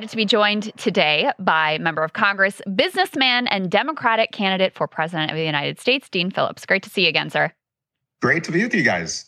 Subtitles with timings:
[0.00, 5.30] excited to be joined today by member of Congress, businessman, and Democratic candidate for President
[5.30, 6.64] of the United States, Dean Phillips.
[6.64, 7.52] Great to see you again, sir.
[8.22, 9.26] Great to be with you guys.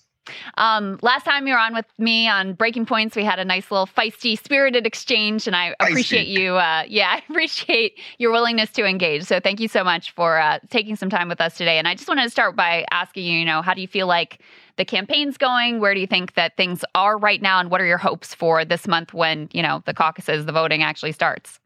[0.57, 3.71] Um, last time you were on with me on Breaking Points, we had a nice
[3.71, 6.41] little feisty, spirited exchange, and I appreciate feisty.
[6.41, 6.55] you.
[6.55, 9.25] Uh, yeah, I appreciate your willingness to engage.
[9.25, 11.77] So thank you so much for uh, taking some time with us today.
[11.77, 14.07] And I just wanted to start by asking you, you know, how do you feel
[14.07, 14.39] like
[14.77, 15.81] the campaign's going?
[15.81, 18.64] Where do you think that things are right now, and what are your hopes for
[18.64, 21.58] this month when you know the caucuses, the voting actually starts?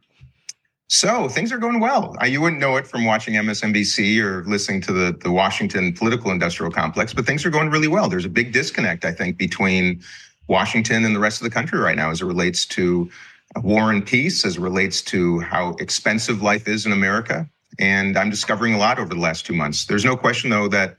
[0.89, 2.15] So things are going well.
[2.25, 6.71] You wouldn't know it from watching MSNBC or listening to the, the Washington political industrial
[6.71, 8.09] complex, but things are going really well.
[8.09, 10.01] There's a big disconnect, I think, between
[10.47, 13.11] Washington and the rest of the country right now as it relates to
[13.57, 17.49] war and peace, as it relates to how expensive life is in America.
[17.81, 19.87] And I'm discovering a lot over the last two months.
[19.87, 20.97] There's no question, though, that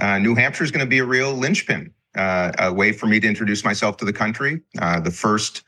[0.00, 3.20] uh, New Hampshire is going to be a real linchpin, uh, a way for me
[3.20, 4.60] to introduce myself to the country.
[4.80, 5.64] Uh, the first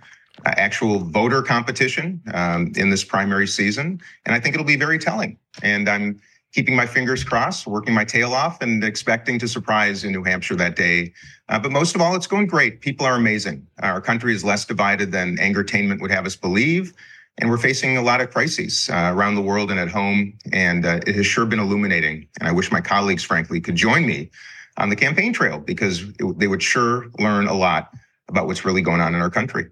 [0.46, 4.00] uh, actual voter competition um, in this primary season.
[4.24, 5.36] And I think it'll be very telling.
[5.62, 6.20] And I'm
[6.52, 10.56] keeping my fingers crossed, working my tail off, and expecting to surprise in New Hampshire
[10.56, 11.12] that day.
[11.48, 12.80] Uh, but most of all, it's going great.
[12.80, 13.66] People are amazing.
[13.82, 16.94] Our country is less divided than angertainment would have us believe.
[17.40, 20.38] And we're facing a lot of crises uh, around the world and at home.
[20.52, 22.28] And uh, it has sure been illuminating.
[22.38, 24.30] And I wish my colleagues, frankly, could join me
[24.76, 27.92] on the campaign trail because it, they would sure learn a lot
[28.28, 29.66] about what's really going on in our country.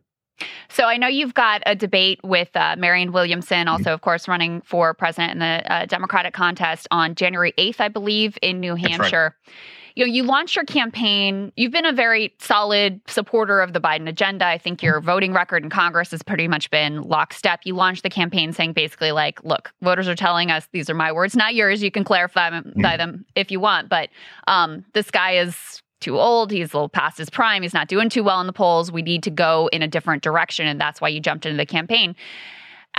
[0.68, 3.68] So I know you've got a debate with uh, Marianne Williamson, mm-hmm.
[3.68, 7.88] also, of course, running for president in the uh, Democratic contest on January 8th, I
[7.88, 9.34] believe, in New Hampshire.
[9.46, 9.54] Right.
[9.98, 11.50] You know, you launched your campaign.
[11.56, 14.46] You've been a very solid supporter of the Biden agenda.
[14.46, 17.62] I think your voting record in Congress has pretty much been lockstep.
[17.64, 21.10] You launched the campaign saying basically, like, look, voters are telling us these are my
[21.10, 21.82] words, not yours.
[21.82, 22.82] You can clarify them, mm-hmm.
[22.82, 24.10] them if you want, but
[24.46, 26.52] um, this guy is too old.
[26.52, 27.62] He's a little past his prime.
[27.62, 28.92] He's not doing too well in the polls.
[28.92, 30.68] We need to go in a different direction.
[30.68, 32.14] And that's why you jumped into the campaign.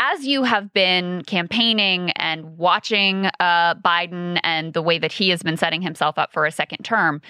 [0.01, 5.43] As you have been campaigning and watching uh, Biden and the way that he has
[5.43, 7.21] been setting himself up for a second term,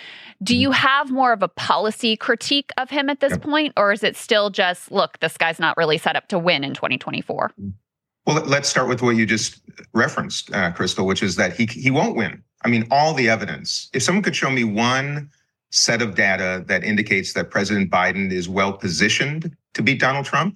[0.43, 4.03] do you have more of a policy critique of him at this point, or is
[4.03, 7.51] it still just, look, this guy's not really set up to win in 2024?
[8.27, 9.61] Well, let's start with what you just
[9.95, 12.43] referenced, uh, Krystal, which is that he he won't win.
[12.63, 13.89] I mean, all the evidence.
[13.93, 15.31] If someone could show me one
[15.71, 20.55] set of data that indicates that President Biden is well positioned to beat Donald Trump,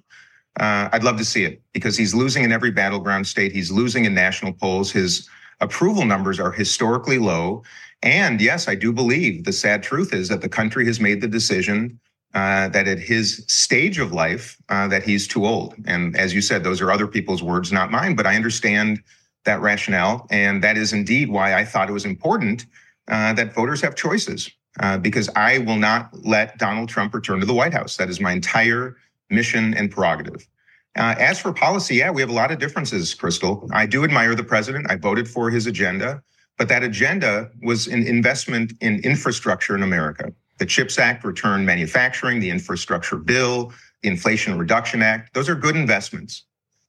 [0.60, 3.52] uh, I'd love to see it because he's losing in every battleground state.
[3.52, 4.92] He's losing in national polls.
[4.92, 5.28] His
[5.60, 7.62] approval numbers are historically low.
[8.02, 11.28] And yes, I do believe the sad truth is that the country has made the
[11.28, 11.98] decision
[12.34, 15.74] uh, that at his stage of life, uh, that he's too old.
[15.86, 18.14] And as you said, those are other people's words, not mine.
[18.16, 19.02] But I understand
[19.44, 22.66] that rationale, and that is indeed why I thought it was important
[23.08, 24.50] uh, that voters have choices
[24.80, 27.96] uh, because I will not let Donald Trump return to the White House.
[27.96, 28.96] That is my entire
[29.34, 30.48] mission and prerogative.
[30.96, 33.68] Uh, as for policy, yeah, we have a lot of differences, Krystal.
[33.72, 34.86] I do admire the president.
[34.88, 36.22] I voted for his agenda,
[36.56, 40.32] but that agenda was an investment in infrastructure in America.
[40.58, 43.72] The CHIPS Act returned manufacturing, the infrastructure bill,
[44.02, 45.34] the Inflation Reduction Act.
[45.34, 46.44] Those are good investments.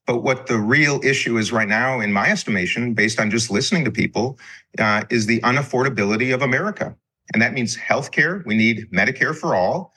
[0.06, 3.84] But what the real issue is right now, in my estimation, based on just listening
[3.86, 4.38] to people,
[4.78, 6.94] uh, is the unaffordability of America.
[7.32, 8.46] And that means healthcare.
[8.46, 9.92] We need Medicare for all.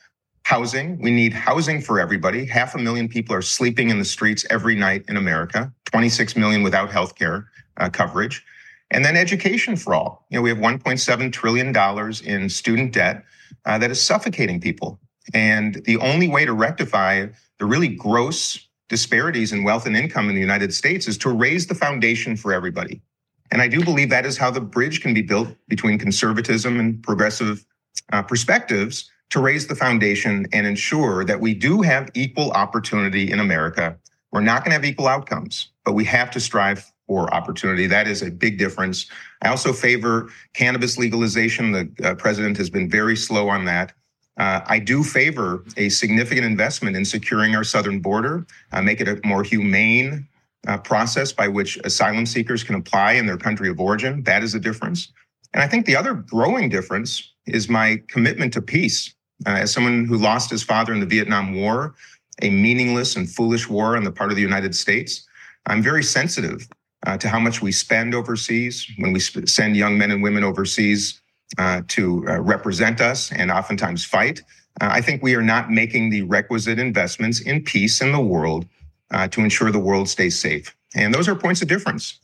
[0.50, 0.98] Housing.
[1.00, 2.44] We need housing for everybody.
[2.44, 5.72] Half a million people are sleeping in the streets every night in America.
[5.86, 7.46] 26 million without healthcare
[7.78, 8.44] uh, coverage.
[8.90, 10.26] And then education for all.
[10.32, 13.24] You know, we have 1.7 trillion dollars in student debt
[13.66, 15.00] uh, that is suffocating people.
[15.36, 17.28] And the only way to rectify
[17.60, 21.68] the really gross disparities in wealth and income in the United States is to raise
[21.68, 23.04] the foundation for everybody.
[23.52, 27.04] And I do believe that is how the bridge can be built between conservatism and
[27.04, 27.64] progressive
[28.12, 33.40] uh, perspectives to raise the foundation and ensure that we do have equal opportunity in
[33.40, 33.98] America.
[34.32, 37.88] We're not going to have equal outcomes, but we have to strive for opportunity.
[37.88, 39.08] That is a big difference.
[39.42, 41.72] I also favor cannabis legalization.
[41.72, 43.94] The uh, president has been very slow on that.
[44.38, 49.08] Uh, I do favor a significant investment in securing our southern border, uh, make it
[49.08, 50.28] a more humane
[50.68, 54.24] uh, process by which asylum seekers can apply in their country of origin.
[54.24, 55.12] That is a difference.
[55.54, 59.14] And I think the other growing difference is my commitment to peace.
[59.46, 61.96] Uh, as someone who lost his father in the Vietnam War,
[62.42, 65.26] a meaningless and foolish war on the part of the United States,
[65.66, 66.68] I'm very sensitive
[67.06, 70.44] uh, to how much we spend overseas when we sp- send young men and women
[70.44, 71.22] overseas
[71.58, 74.42] uh, to uh, represent us and oftentimes fight.
[74.82, 78.66] Uh, I think we are not making the requisite investments in peace in the world
[79.12, 80.76] uh, to ensure the world stays safe.
[80.96, 82.20] And those are points of difference.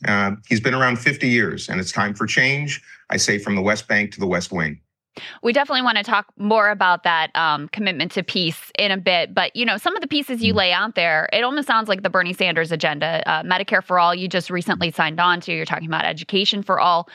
[0.48, 2.82] He's been around 50 years, and it's time for change.
[3.10, 4.80] I say from the West Bank to the West Wing.
[5.42, 9.34] We definitely want to talk more about that um, commitment to peace in a bit.
[9.34, 10.56] But, you know, some of the pieces you mm.
[10.56, 13.22] lay out there, it almost sounds like the Bernie Sanders agenda.
[13.26, 15.52] Uh, Medicare for all, you just recently signed on to.
[15.52, 17.08] You're talking about education for all.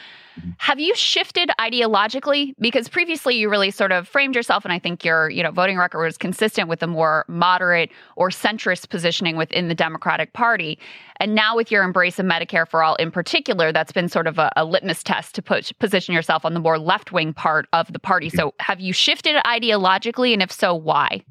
[0.57, 2.53] Have you shifted ideologically?
[2.59, 5.77] Because previously you really sort of framed yourself, and I think your you know voting
[5.77, 10.79] record was consistent with a more moderate or centrist positioning within the Democratic Party.
[11.17, 14.39] And now with your embrace of Medicare for all in particular, that's been sort of
[14.39, 17.91] a, a litmus test to put, position yourself on the more left wing part of
[17.93, 18.29] the party.
[18.29, 21.23] So have you shifted ideologically, and if so, why?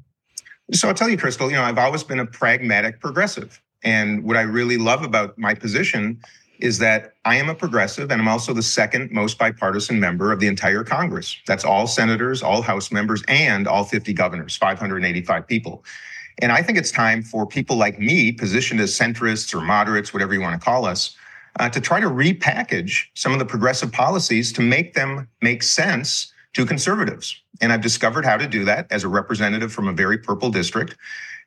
[0.73, 1.49] So I'll tell you, Krystal.
[1.49, 3.61] You know, I've always been a pragmatic progressive.
[3.83, 6.21] And what I really love about my position
[6.61, 10.39] is that I am a progressive and I'm also the second most bipartisan member of
[10.39, 11.37] the entire Congress.
[11.47, 15.83] That's all senators, all House members, and all 50 governors, 585 people.
[16.41, 20.33] And I think it's time for people like me, positioned as centrists or moderates, whatever
[20.33, 21.15] you want to call us,
[21.59, 26.33] uh, to try to repackage some of the progressive policies to make them make sense
[26.53, 27.41] to conservatives.
[27.61, 30.95] And I've discovered how to do that as a representative from a very purple district.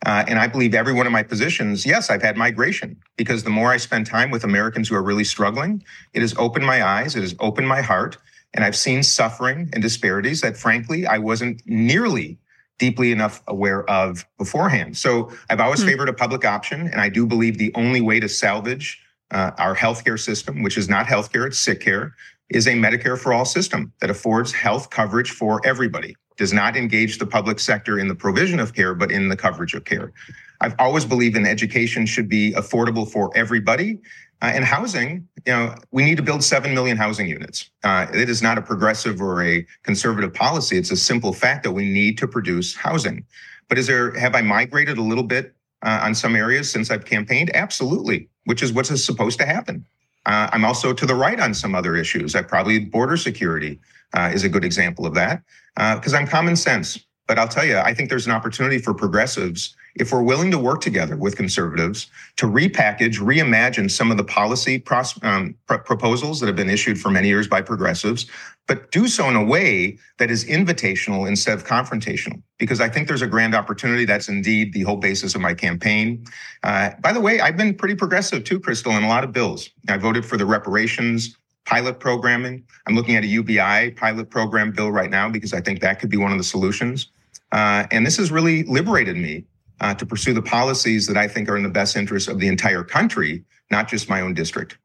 [0.04, 3.50] Uh, and I believe every one of my positions, yes, I've had migration because the
[3.50, 7.16] more I spend time with Americans who are really struggling, it has opened my eyes,
[7.16, 8.18] it has opened my heart,
[8.52, 12.38] and I've seen suffering and disparities that, frankly, I wasn't nearly
[12.78, 14.96] deeply enough aware of beforehand.
[14.96, 15.90] So I've always mm-hmm.
[15.90, 19.00] favored a public option, and I do believe the only way to salvage
[19.30, 22.14] uh, our healthcare system, which is not healthcare, it's sick care,
[22.50, 27.18] is a Medicare for all system that affords health coverage for everybody does not engage
[27.18, 30.12] the public sector in the provision of care, but in the coverage of care.
[30.60, 33.98] I've always believed in education should be affordable for everybody.
[34.42, 37.70] Uh, and housing, you know, we need to build 7 million housing units.
[37.82, 40.76] Uh, it is not a progressive or a conservative policy.
[40.76, 43.24] It's a simple fact that we need to produce housing.
[43.68, 47.04] But is there, have I migrated a little bit uh, on some areas since I've
[47.04, 47.54] campaigned?
[47.54, 49.86] Absolutely, which is what's supposed to happen.
[50.26, 52.34] Uh, I'm also to the right on some other issues.
[52.34, 53.80] I probably border security
[54.14, 55.42] uh, is a good example of that
[55.76, 56.98] because uh, I'm common sense.
[57.26, 60.58] But I'll tell you, I think there's an opportunity for progressives if we're willing to
[60.58, 66.40] work together with conservatives to repackage, reimagine some of the policy pros- um, pr- proposals
[66.40, 68.26] that have been issued for many years by progressives,
[68.66, 72.42] but do so in a way that is invitational instead of confrontational.
[72.58, 74.04] Because I think there's a grand opportunity.
[74.04, 76.24] That's indeed the whole basis of my campaign.
[76.62, 79.70] Uh, by the way, I've been pretty progressive too, Krystal, in a lot of bills.
[79.88, 82.64] I voted for the reparations pilot programming.
[82.86, 86.10] I'm looking at a UBI pilot program bill right now because I think that could
[86.10, 87.08] be one of the solutions.
[87.52, 89.44] Uh, and this has really liberated me
[89.80, 92.48] uh, to pursue the policies that I think are in the best interest of the
[92.48, 94.78] entire country, not just my own district.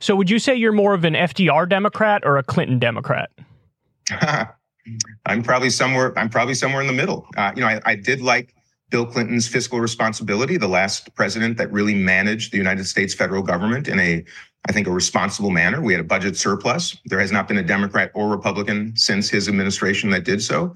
[0.00, 3.30] So, would you say you're more of an FDR Democrat or a Clinton Democrat?
[5.26, 6.16] I'm probably somewhere.
[6.18, 7.28] I'm probably somewhere in the middle.
[7.36, 8.54] Uh, you know, I, I did like
[8.90, 13.86] Bill Clinton's fiscal responsibility, the last president that really managed the United States federal government
[13.86, 14.24] in a
[14.68, 15.80] I think, a responsible manner.
[15.80, 16.96] We had a budget surplus.
[17.06, 20.74] There has not been a Democrat or Republican since his administration that did so.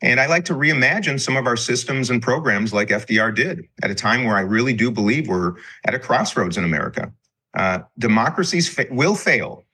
[0.00, 3.90] And I like to reimagine some of our systems and programs like FDR did at
[3.90, 5.54] a time where I really do believe we're
[5.84, 7.12] at a crossroads in America.
[7.54, 9.64] Uh, democracies fa- will fail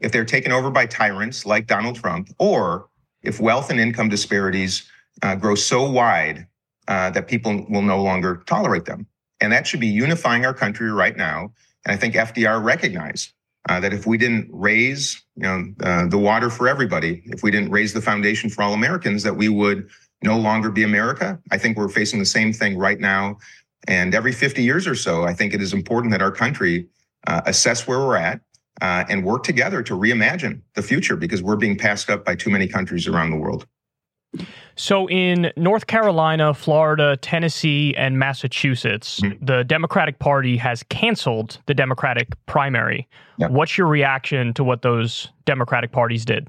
[0.00, 2.88] if they're taken over by tyrants like Donald Trump, or
[3.22, 4.90] if wealth and income disparities
[5.22, 6.46] uh, grow so wide
[6.88, 9.06] uh, that people will no longer tolerate them.
[9.40, 11.52] And that should be unifying our country right now
[11.84, 13.32] and I think FDR recognized
[13.68, 17.50] uh, that if we didn't raise, you know, uh, the water for everybody, if we
[17.50, 19.88] didn't raise the foundation for all Americans, that we would
[20.22, 21.38] no longer be America.
[21.50, 23.38] I think we're facing the same thing right now.
[23.88, 26.86] And every 50 years or so, I think it is important that our country
[27.26, 28.40] uh, assess where we're at
[28.80, 32.50] uh, and work together to reimagine the future because we're being passed up by too
[32.50, 33.66] many countries around the world.
[34.76, 39.44] So, in North Carolina, Florida, Tennessee, and Massachusetts, mm-hmm.
[39.44, 43.08] the Democratic Party has canceled the Democratic primary.
[43.38, 43.50] Yep.
[43.50, 46.48] What's your reaction to what those Democratic parties did?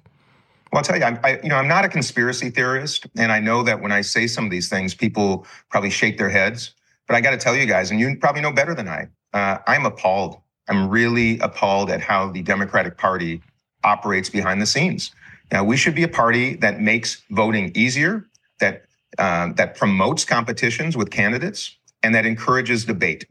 [0.71, 3.39] Well, I'll tell you, I'm, I, you know, I'm not a conspiracy theorist, and I
[3.39, 6.73] know that when I say some of these things, people probably shake their heads.
[7.07, 9.07] But I got to tell you guys, and you probably know better than I.
[9.33, 10.37] Uh, I'm appalled.
[10.69, 13.41] I'm really appalled at how the Democratic Party
[13.83, 15.11] operates behind the scenes.
[15.51, 18.25] Now, we should be a party that makes voting easier,
[18.59, 18.85] that
[19.17, 23.25] uh, that promotes competitions with candidates, and that encourages debate.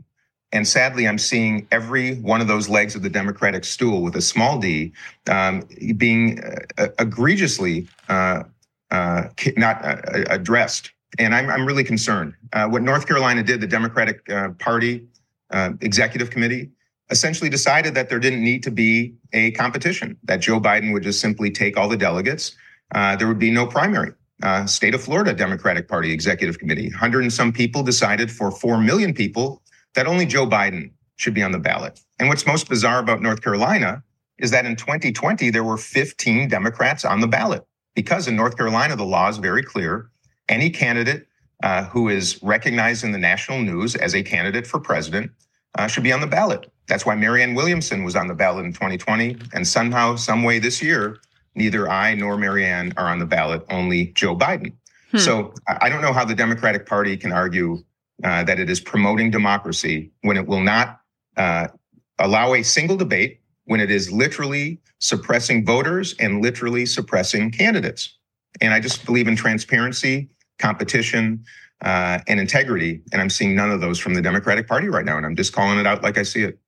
[0.52, 4.20] And sadly, I'm seeing every one of those legs of the Democratic stool with a
[4.20, 4.92] small d
[5.30, 5.62] um,
[5.96, 8.44] being uh, egregiously uh,
[8.90, 9.96] uh not uh,
[10.28, 10.90] addressed.
[11.18, 12.34] And I'm, I'm really concerned.
[12.52, 15.06] Uh, what North Carolina did, the Democratic Party
[15.80, 16.70] Executive Committee,
[17.10, 21.20] essentially decided that there didn't need to be a competition, that Joe Biden would just
[21.20, 22.56] simply take all the delegates.
[22.94, 24.12] Uh, there would be no primary.
[24.42, 28.80] Uh, state of Florida Democratic Party Executive Committee, 100 and some people decided for 4
[28.80, 29.62] million people
[29.94, 32.00] that only Joe Biden should be on the ballot.
[32.18, 34.02] And what's most bizarre about North Carolina
[34.38, 37.66] is that in 2020, there were 15 Democrats on the ballot.
[37.94, 40.10] Because in North Carolina, the law is very clear.
[40.48, 41.26] Any candidate
[41.62, 45.30] uh, who is recognized in the national news as a candidate for president
[45.76, 46.70] uh, should be on the ballot.
[46.90, 49.36] That's why Marianne Williamson was on the ballot in 2020.
[49.52, 51.18] And somehow, some way this year,
[51.54, 54.72] neither I nor Marianne are on the ballot, only Joe Biden.
[55.12, 55.18] Hmm.
[55.18, 57.84] So I don't know how the Democratic Party can argue
[58.24, 61.00] uh, that it is promoting democracy when it will not
[61.36, 61.68] uh,
[62.18, 68.18] allow a single debate, when it is literally suppressing voters and literally suppressing candidates.
[68.60, 70.28] And I just believe in transparency,
[70.58, 71.44] competition,
[71.82, 73.00] uh, and integrity.
[73.12, 75.16] And I'm seeing none of those from the Democratic Party right now.
[75.16, 76.59] And I'm just calling it out like I see it.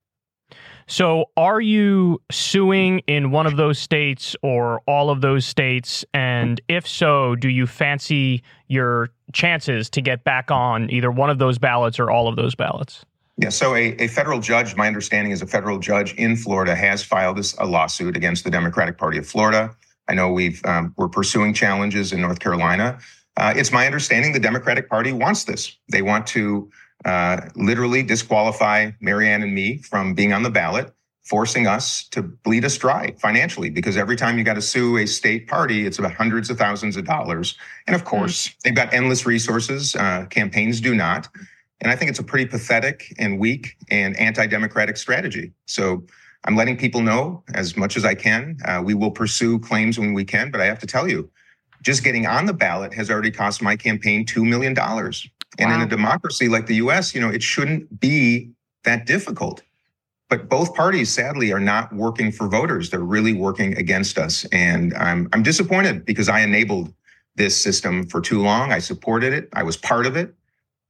[0.87, 6.05] So, are you suing in one of those states or all of those states?
[6.13, 11.39] And if so, do you fancy your chances to get back on either one of
[11.39, 13.05] those ballots or all of those ballots?
[13.39, 17.03] Yeah, so a, a federal judge, my understanding is a federal judge in Florida has
[17.03, 19.75] filed this, a lawsuit against the Democratic Party of Florida.
[20.09, 22.99] I know we've um, we're pursuing challenges in North Carolina.
[23.37, 25.77] Uh, it's my understanding the Democratic Party wants this.
[25.91, 26.71] They want to
[27.05, 30.93] uh, literally disqualify Marianne and me from being on the ballot,
[31.25, 33.71] forcing us to bleed us dry financially.
[33.71, 36.97] Because every time you got to sue a state party, it's about hundreds of thousands
[36.97, 37.57] of dollars.
[37.87, 38.61] And of course, mm.
[38.63, 39.95] they've got endless resources.
[39.95, 41.29] Uh, campaigns do not.
[41.81, 45.53] And I think it's a pretty pathetic and weak and anti-democratic strategy.
[45.67, 46.05] So
[46.45, 48.57] I'm letting people know as much as I can.
[48.65, 51.31] Uh, we will pursue claims when we can, but I have to tell you,
[51.83, 54.77] just getting on the ballot has already cost my campaign $2 million.
[55.59, 55.77] And wow.
[55.77, 58.51] in a democracy like the US, you know, it shouldn't be
[58.85, 59.63] that difficult.
[60.29, 62.89] But both parties, sadly, are not working for voters.
[62.89, 64.47] They're really working against us.
[64.47, 66.95] And I'm, I'm disappointed because I enabled
[67.37, 68.73] this system for too long.
[68.73, 69.51] I supported it.
[69.53, 70.35] I was part of it.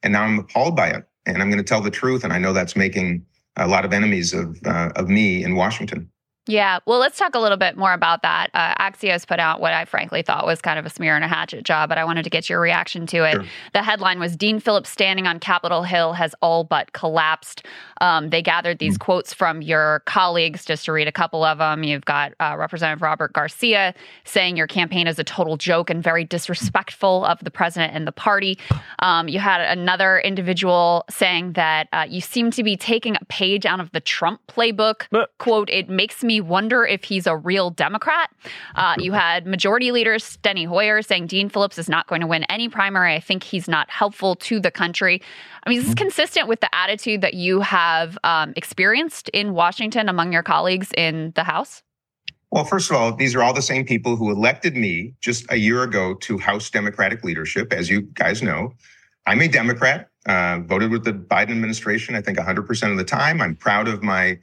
[0.04, 1.08] And now I'm appalled by it.
[1.26, 2.22] And I'm going to tell the truth.
[2.22, 3.26] And I know that's making
[3.56, 6.08] a lot of enemies of, uh, of me in Washington.
[6.48, 8.50] Yeah, well, let's talk a little bit more about that.
[8.52, 11.28] Uh, Axios put out what I frankly thought was kind of a smear and a
[11.28, 13.34] hatchet job, but I wanted to get your reaction to it.
[13.34, 13.44] Sure.
[13.74, 17.64] The headline was Dean Phillips standing on Capitol Hill has all but collapsed.
[18.00, 19.04] Um, they gathered these mm-hmm.
[19.04, 21.84] quotes from your colleagues, just to read a couple of them.
[21.84, 23.94] You've got uh, Representative Robert Garcia
[24.24, 28.12] saying your campaign is a total joke and very disrespectful of the president and the
[28.12, 28.58] party.
[28.98, 33.64] Um, you had another individual saying that uh, you seem to be taking a page
[33.64, 35.06] out of the Trump playbook.
[35.12, 38.30] But- Quote, it makes me me wonder if he's a real Democrat.
[38.74, 42.44] Uh, you had Majority Leader Steny Hoyer saying Dean Phillips is not going to win
[42.44, 43.14] any primary.
[43.14, 45.20] I think he's not helpful to the country.
[45.64, 45.94] I mean, this mm-hmm.
[45.94, 51.32] consistent with the attitude that you have um, experienced in Washington among your colleagues in
[51.36, 51.82] the House?
[52.50, 55.56] Well, first of all, these are all the same people who elected me just a
[55.56, 58.74] year ago to House Democratic leadership, as you guys know.
[59.26, 63.40] I'm a Democrat, uh, voted with the Biden administration, I think 100% of the time.
[63.40, 64.38] I'm proud of my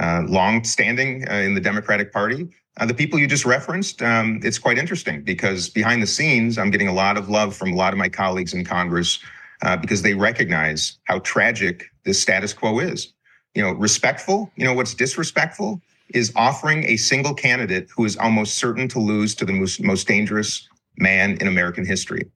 [0.00, 2.48] uh, long standing uh, in the Democratic Party.
[2.78, 6.70] Uh, the people you just referenced, um, it's quite interesting because behind the scenes, I'm
[6.70, 9.18] getting a lot of love from a lot of my colleagues in Congress
[9.62, 13.12] uh, because they recognize how tragic this status quo is.
[13.54, 15.82] You know, respectful, you know, what's disrespectful
[16.14, 20.08] is offering a single candidate who is almost certain to lose to the most, most
[20.08, 20.66] dangerous
[20.96, 22.30] man in American history.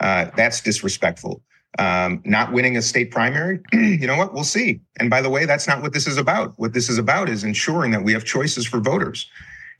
[0.00, 1.40] Uh, that's disrespectful
[1.78, 4.32] um, not winning a state primary, you know what?
[4.32, 4.80] We'll see.
[4.98, 6.54] And by the way, that's not what this is about.
[6.58, 9.26] What this is about is ensuring that we have choices for voters.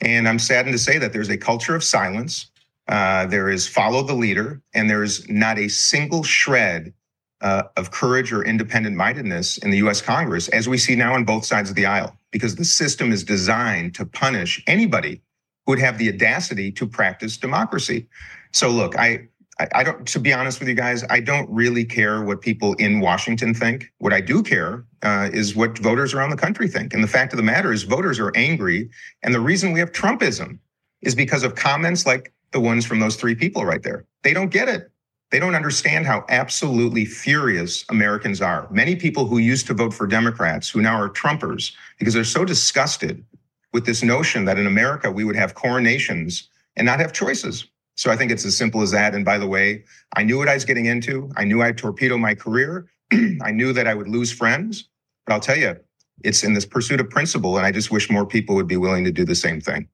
[0.00, 2.50] And I'm saddened to say that there's a culture of silence.
[2.88, 6.92] Uh, there is follow the leader, and there's not a single shred
[7.40, 11.24] uh, of courage or independent mindedness in the US Congress, as we see now on
[11.24, 15.20] both sides of the aisle, because the system is designed to punish anybody
[15.64, 18.08] who would have the audacity to practice democracy.
[18.52, 21.84] So, look, I, I, I, don't, to be honest with you guys, I don't really
[21.84, 23.92] care what people in Washington think.
[23.98, 26.92] What I do care uh, is what voters around the country think.
[26.92, 28.90] And the fact of the matter is, voters are angry.
[29.22, 30.58] And the reason we have Trumpism
[31.02, 34.04] is because of comments like the ones from those three people right there.
[34.22, 34.90] They don't get it.
[35.30, 38.68] They don't understand how absolutely furious Americans are.
[38.70, 42.44] Many people who used to vote for Democrats who now are Trumpers because they're so
[42.44, 43.24] disgusted
[43.72, 47.66] with this notion that in America we would have coronations and not have choices.
[47.96, 49.14] So I think it's as simple as that.
[49.14, 49.84] And by the way,
[50.14, 51.30] I knew what I was getting into.
[51.36, 52.86] I knew I'd torpedo my career.
[53.42, 54.88] I knew that I would lose friends.
[55.26, 55.76] But I'll tell you,
[56.22, 57.56] it's in this pursuit of principle.
[57.56, 59.88] And I just wish more people would be willing to do the same thing.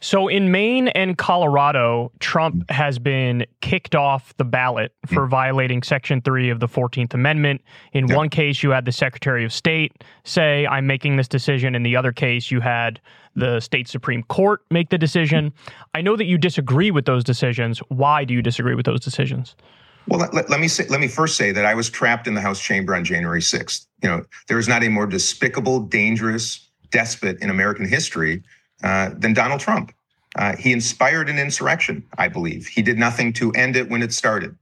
[0.00, 5.30] So in Maine and Colorado, Trump has been kicked off the ballot for mm.
[5.30, 7.60] violating Section 3 of the 14th Amendment.
[7.92, 8.16] In yeah.
[8.16, 11.74] one case, you had the Secretary of State say, I'm making this decision.
[11.74, 13.00] In the other case, you had
[13.36, 15.52] the state Supreme Court make the decision.
[15.94, 17.78] I know that you disagree with those decisions.
[17.88, 19.54] Why do you disagree with those decisions?
[20.08, 22.40] Well, let, let, me say, let me first say that I was trapped in the
[22.40, 23.86] House chamber on January 6th.
[24.02, 28.42] You know, there is not a more despicable, dangerous despot in American history
[28.82, 29.92] uh, than Donald Trump.
[30.36, 32.66] Uh, he inspired an insurrection, I believe.
[32.66, 34.56] He did nothing to end it when it started.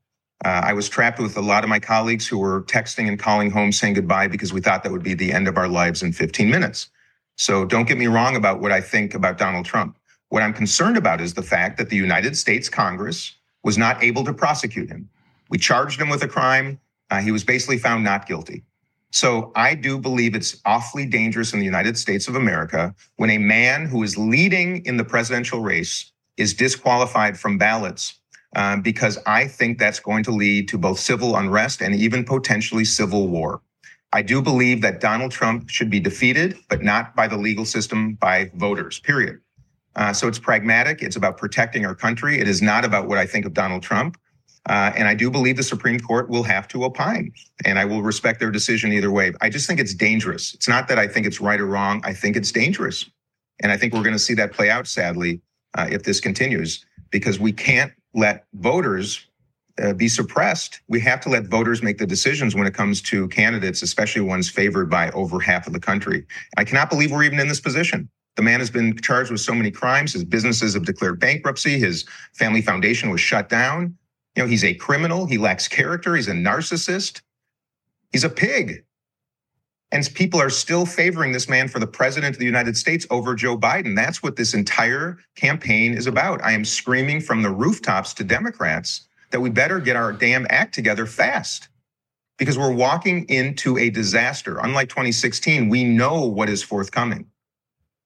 [0.45, 3.51] Uh, I was trapped with a lot of my colleagues who were texting and calling
[3.51, 6.13] home saying goodbye because we thought that would be the end of our lives in
[6.13, 6.91] 15 minutes.
[7.37, 9.97] So don't get me wrong about what I think about Donald Trump.
[10.29, 13.35] What I'm concerned about is the fact that the United States Congress
[13.65, 15.09] was not able to prosecute him.
[15.51, 16.81] We charged him with a crime.
[17.11, 18.65] Uh, he was basically found not guilty.
[19.11, 23.39] So I do believe it's awfully dangerous in the United States of America when a
[23.39, 28.21] man who is leading in the presidential race is disqualified from ballots
[28.55, 32.85] um, because I think that's going to lead to both civil unrest and even potentially
[32.85, 33.63] civil war.
[34.13, 38.15] I do believe that Donald Trump should be defeated, but not by the legal system,
[38.15, 39.41] by voters, period.
[39.97, 41.03] Uh, so it's pragmatic.
[41.03, 42.39] It's about protecting our country.
[42.39, 44.17] It is not about what I think of Donald Trump.
[44.67, 47.33] Uh, and I do believe the Supreme Court will have to opine,
[47.65, 49.33] and I will respect their decision either way.
[49.41, 50.55] I just think it's dangerous.
[50.55, 52.03] It's not that I think it's right or wrong.
[52.05, 53.09] I think it's dangerous.
[53.61, 55.41] And I think we're going to see that play out, sadly,
[55.77, 59.27] uh, if this continues, because we can't let voters
[59.83, 60.81] uh, be suppressed.
[60.89, 64.49] We have to let voters make the decisions when it comes to candidates, especially ones
[64.49, 66.27] favored by over half of the country.
[66.57, 68.09] I cannot believe we're even in this position.
[68.37, 70.13] The man has been charged with so many crimes.
[70.13, 71.79] His businesses have declared bankruptcy.
[71.79, 73.98] His family foundation was shut down.
[74.39, 75.27] Know, he's a criminal.
[75.27, 76.15] He lacks character.
[76.15, 77.23] He's a narcissist.
[78.13, 78.85] He's a pig.
[79.91, 83.35] And people are still favoring this man for the president of the United States over
[83.35, 83.97] Joe Biden.
[83.97, 86.45] That's what this entire campaign is about.
[86.45, 90.75] I am screaming from the rooftops to Democrats that we better get our damn act
[90.75, 91.69] together fast
[92.39, 94.59] because we're walking into a disaster.
[94.59, 97.27] Unlike 2016, we know what is forthcoming.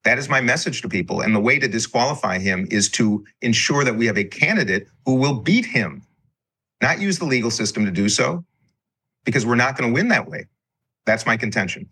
[0.04, 1.20] That is my message to people.
[1.20, 5.16] And the way to disqualify him is to ensure that we have a candidate who
[5.16, 6.02] will beat him
[6.82, 8.44] not use the legal system to do so,
[9.24, 10.46] because we're not going to win that way.
[11.06, 11.88] That's my contention.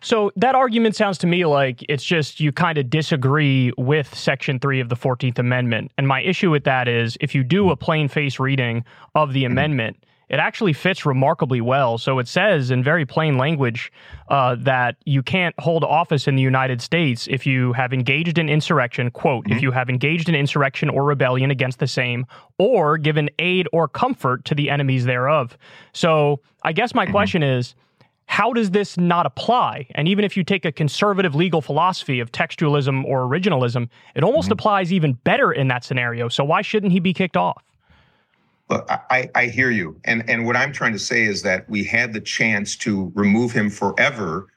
[0.00, 4.60] So that argument sounds to me like it's just you kind of disagree with Section
[4.60, 5.90] 3 of the 14th Amendment.
[5.96, 8.84] And my issue with that is if you do a plain face reading
[9.14, 9.52] of the mm-hmm.
[9.52, 11.98] amendment, it actually fits remarkably well.
[11.98, 13.92] So it says in very plain language
[14.28, 18.48] uh, that you can't hold office in the United States if you have engaged in
[18.48, 19.56] insurrection, quote, mm-hmm.
[19.56, 22.26] if you have engaged in insurrection or rebellion against the same,
[22.58, 25.56] or given aid or comfort to the enemies thereof.
[25.92, 27.12] So I guess my mm-hmm.
[27.12, 27.74] question is,
[28.28, 29.86] how does this not apply?
[29.94, 34.46] And even if you take a conservative legal philosophy of textualism or originalism, it almost
[34.46, 34.54] mm-hmm.
[34.54, 36.28] applies even better in that scenario.
[36.28, 37.62] So why shouldn't he be kicked off?
[38.68, 40.00] Look, I, I hear you.
[40.04, 43.52] And, and what I'm trying to say is that we had the chance to remove
[43.52, 44.48] him forever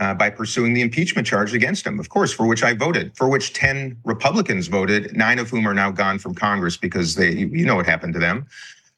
[0.00, 3.28] uh, by pursuing the impeachment charge against him, of course, for which I voted, for
[3.28, 7.66] which 10 Republicans voted, nine of whom are now gone from Congress because they, you
[7.66, 8.46] know what happened to them.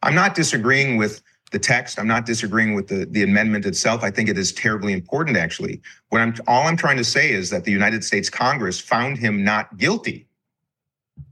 [0.02, 1.98] I'm not disagreeing with the text.
[1.98, 4.04] I'm not disagreeing with the, the amendment itself.
[4.04, 5.80] I think it is terribly important, actually.
[6.10, 9.42] What I'm all I'm trying to say is that the United States Congress found him
[9.42, 10.26] not guilty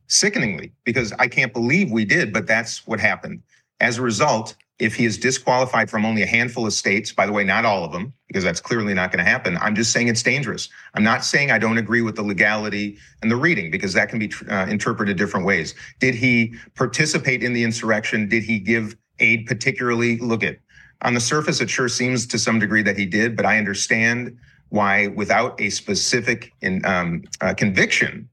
[0.09, 3.43] sickeningly because I can't believe we did, but that's what happened.
[3.81, 7.33] As a result, if he is disqualified from only a handful of states, by the
[7.33, 10.09] way, not all of them, because that's clearly not going to happen, I'm just saying
[10.09, 10.69] it's dangerous.
[10.95, 14.19] I'm not saying I don't agree with the legality and the reading, because that can
[14.19, 15.75] be uh, interpreted different ways.
[15.99, 18.29] Did he participate in the insurrection?
[18.29, 20.19] Did he give aid particularly?
[20.19, 20.59] Look at
[21.03, 24.37] on the surface, it sure seems to some degree that he did, but I understand
[24.71, 28.29] why, without a specific in, um, uh, conviction,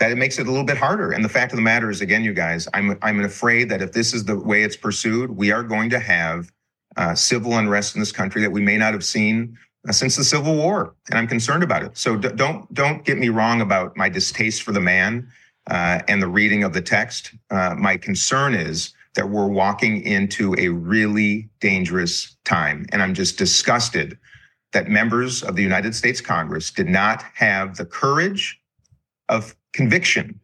[0.00, 1.12] that it makes it a little bit harder.
[1.12, 3.92] And the fact of the matter is, again, you guys, I'm I'm afraid that if
[3.92, 6.50] this is the way it's pursued, we are going to have
[6.96, 9.56] uh, civil unrest in this country that we may not have seen
[9.88, 11.96] uh, since the Civil War, and I'm concerned about it.
[11.96, 15.28] So d- don't don't get me wrong about my distaste for the man
[15.70, 17.32] uh, and the reading of the text.
[17.50, 23.36] Uh, my concern is that we're walking into a really dangerous time, and I'm just
[23.36, 24.18] disgusted
[24.72, 28.60] that members of the United States Congress did not have the courage
[29.28, 30.40] of conviction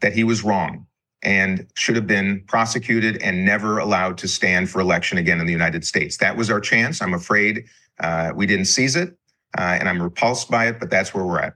[0.00, 0.86] that he was wrong
[1.22, 5.52] and should have been prosecuted and never allowed to stand for election again in the
[5.52, 6.18] United States.
[6.18, 7.00] That was our chance.
[7.00, 7.64] I'm afraid
[8.00, 9.16] uh, we didn't seize it,
[9.56, 11.54] uh, and I'm repulsed by it, but that's where we're at.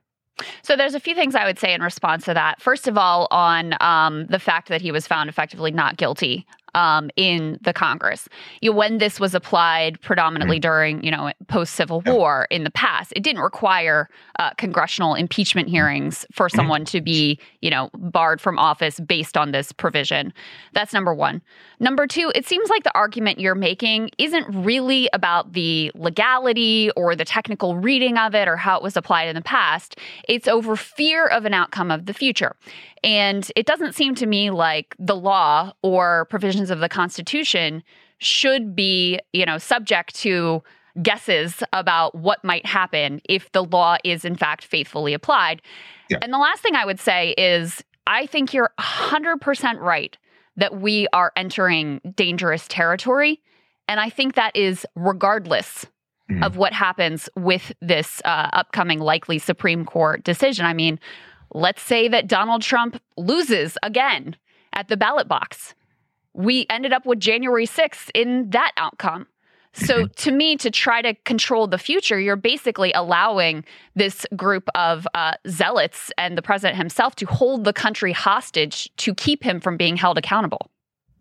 [0.63, 2.63] So there's a few things I would say in response to that.
[2.63, 6.47] First of all, on um, the fact that he was found effectively not guilty
[6.79, 8.29] um, in the Congress.
[8.63, 10.71] You know, when this was applied predominantly mm-hmm.
[10.71, 15.69] during, you know, post Civil War in the past, it didn't require uh, congressional impeachment
[15.69, 16.57] hearings for mm-hmm.
[16.57, 20.33] someone to be, you know, barred from office based on this provision.
[20.73, 21.43] That's number one.
[21.81, 27.17] Number two, it seems like the argument you're making isn't really about the legality or
[27.17, 29.99] the technical reading of it or how it was applied in the past.
[30.29, 32.55] It's over fear of an outcome of the future.
[33.03, 37.83] And it doesn't seem to me like the law or provisions of the Constitution
[38.19, 40.63] should be, you know, subject to
[41.03, 45.63] guesses about what might happen if the law is in fact faithfully applied.
[46.11, 46.19] Yeah.
[46.23, 50.17] And the last thing I would say is I think you're 100% right
[50.57, 53.41] that we are entering dangerous territory.
[53.87, 55.87] And I think that is regardless
[56.31, 56.45] mm.
[56.45, 60.67] of what happens with this uh, upcoming likely Supreme Court decision.
[60.67, 60.99] I mean,
[61.53, 64.37] let's say that Donald Trump loses again
[64.73, 65.75] at the ballot box.
[66.35, 69.27] We ended up with January 6th in that outcome.
[69.75, 70.13] So, mm-hmm.
[70.17, 75.35] to me, to try to control the future, you're basically allowing this group of uh,
[75.47, 79.97] zealots and the president himself to hold the country hostage to keep him from being
[79.97, 80.71] held accountable.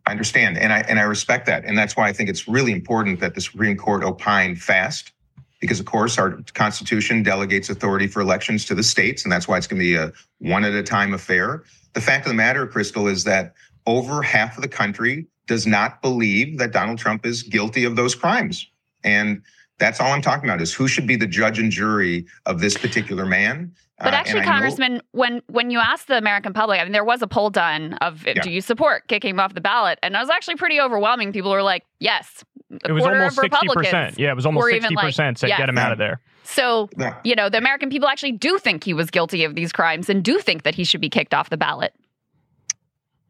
[0.08, 2.72] I understand, and I and I respect that, and that's why I think it's really
[2.72, 5.12] important that the Supreme Court opine fast,
[5.60, 9.58] because of course our Constitution delegates authority for elections to the states, and that's why
[9.58, 11.64] it's going to be a one at a time affair.
[11.94, 13.54] The fact of the matter, Krystal, is that
[13.86, 18.14] over half of the country does not believe that Donald Trump is guilty of those
[18.14, 18.68] crimes.
[19.04, 19.42] And
[19.80, 22.78] that's all I'm talking about is who should be the judge and jury of this
[22.78, 23.74] particular man.
[24.00, 27.04] But uh, actually, Congressman, know, when when you asked the American public, I mean, there
[27.04, 28.42] was a poll done of yeah.
[28.42, 31.32] do you support kicking him off the ballot, and it was actually pretty overwhelming.
[31.34, 32.44] People were like, yes.
[32.72, 34.20] A it was almost sixty percent.
[34.20, 35.60] Yeah, it was almost sixty percent said yes.
[35.60, 36.20] get him out of there.
[36.44, 37.18] So, yeah.
[37.24, 40.24] you know, the American people actually do think he was guilty of these crimes and
[40.24, 41.94] do think that he should be kicked off the ballot.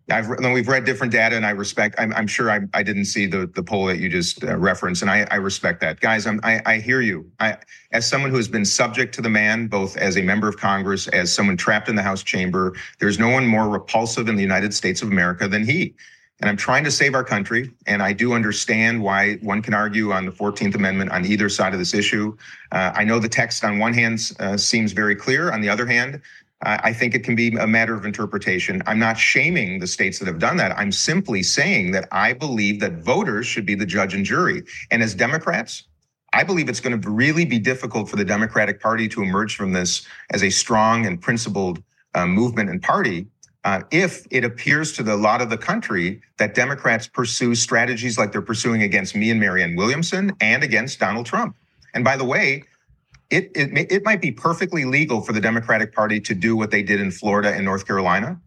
[0.10, 1.96] I've we've read different data, and I respect.
[1.98, 5.02] I'm, I'm sure I, I didn't see the the poll that you just uh, referenced,
[5.02, 6.26] and I, I respect that, guys.
[6.26, 7.30] I'm, I I hear you.
[7.40, 7.58] I
[7.92, 11.10] as someone who has been subject to the man, both as a member of Congress,
[11.10, 12.74] as someone trapped in the House chamber.
[13.00, 15.94] There's no one more repulsive in the United States of America than he.
[16.40, 20.12] And I'm trying to save our country, and I do understand why one can argue
[20.12, 22.38] on the 14th Amendment on either side of this issue.
[22.72, 25.52] Uh, I know the text on one hand uh, seems very clear.
[25.52, 26.22] On the other hand,
[26.62, 28.82] I think it can be a matter of interpretation.
[28.88, 30.76] I'm not shaming the states that have done that.
[30.76, 34.64] I'm simply saying that I believe that voters should be the judge and jury.
[34.90, 35.84] And as Democrats,
[36.34, 39.72] I believe it's going to really be difficult for the Democratic Party to emerge from
[39.72, 41.82] this as a strong and principled
[42.16, 43.28] uh, movement and party
[43.68, 48.18] uh, if it appears to the, a lot of the country that Democrats pursue strategies
[48.18, 51.54] like they're pursuing against me and Marianne Williamson and against Donald Trump.
[51.94, 52.64] And by the way,
[53.30, 56.82] it, it, it might be perfectly legal for the Democratic Party to do what they
[56.82, 58.40] did in Florida and North Carolina.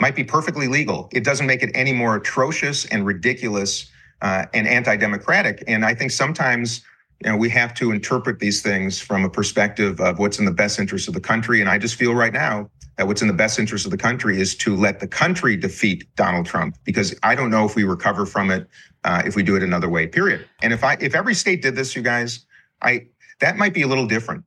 [0.00, 1.10] Might be perfectly legal.
[1.12, 3.90] It doesn't make it any more atrocious and ridiculous
[4.22, 5.64] uh, and anti-democratic.
[5.66, 6.80] And I think sometimes
[7.22, 10.50] you know we have to interpret these things from a perspective of what's in the
[10.50, 11.60] best interest of the country.
[11.60, 14.40] And I just feel right now that what's in the best interest of the country
[14.40, 18.26] is to let the country defeat Donald Trump, because I don't know if we recover
[18.26, 18.68] from it
[19.04, 20.06] uh, if we do it another way.
[20.06, 20.48] Period.
[20.62, 22.46] And if I if every state did this, you guys,
[22.82, 23.06] I
[23.40, 24.44] that might be a little different.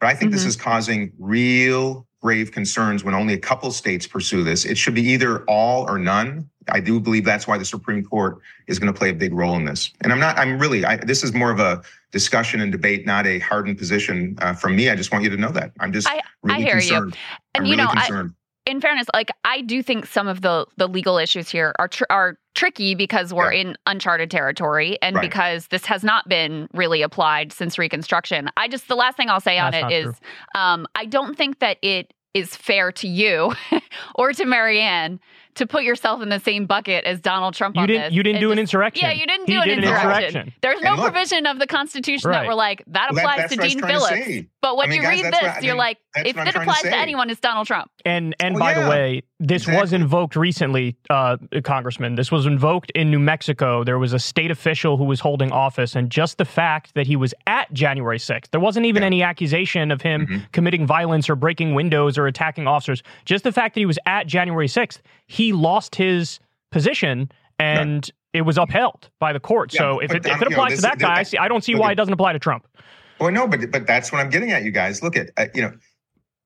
[0.00, 0.36] But I think mm-hmm.
[0.36, 4.64] this is causing real grave concerns when only a couple states pursue this.
[4.64, 6.48] It should be either all or none.
[6.68, 9.56] I do believe that's why the Supreme Court is going to play a big role
[9.56, 9.92] in this.
[10.02, 11.82] And I'm not, I'm really, I, this is more of a
[12.12, 14.88] discussion and debate, not a hardened position uh, from me.
[14.88, 15.72] I just want you to know that.
[15.80, 17.14] I'm just I, really I hear concerned.
[17.14, 17.20] you.
[17.54, 18.30] And I'm you really know, concerned.
[18.30, 21.88] I, in fairness, like I do think some of the the legal issues here are
[21.88, 23.60] tr- are tricky because we're yeah.
[23.60, 25.22] in uncharted territory and right.
[25.22, 28.50] because this has not been really applied since Reconstruction.
[28.56, 30.14] I just the last thing I'll say That's on it is
[30.54, 33.52] um, I don't think that it is fair to you
[34.14, 35.20] or to Marianne
[35.54, 37.76] to put yourself in the same bucket as Donald Trump.
[37.76, 38.02] You didn't.
[38.02, 38.12] This.
[38.14, 39.08] You didn't do just, an insurrection.
[39.08, 40.06] Yeah, you didn't do an, did insurrection.
[40.06, 40.54] an, insurrection.
[40.62, 42.42] There's no look, provision of the Constitution right.
[42.42, 44.48] that we're like that applies well, that, to Dean Phillips.
[44.60, 46.82] But when I mean, you guys, read this, what, you're mean, like, if it applies
[46.82, 47.90] to, to, anyone, it's Donald Trump.
[48.04, 49.80] And and well, by yeah, the way, this exactly.
[49.80, 52.14] was invoked recently, uh, Congressman.
[52.14, 53.82] This was invoked in New Mexico.
[53.82, 57.16] There was a state official who was holding office, and just the fact that he
[57.16, 59.08] was at January 6th, there wasn't even yeah.
[59.08, 60.44] any accusation of him mm-hmm.
[60.52, 63.02] committing violence or breaking windows or attacking officers.
[63.24, 66.38] Just the fact that he was at January 6th, he lost his
[66.70, 67.28] position
[67.58, 68.38] and yeah.
[68.38, 69.72] it was upheld by the court.
[69.72, 71.64] so if it, if it applies know, this, to that guy, I, see, I don't
[71.64, 72.68] see why at, it doesn't apply to Trump.
[73.18, 75.02] Well, no, but but that's what I'm getting at, you guys.
[75.02, 75.72] Look at uh, you know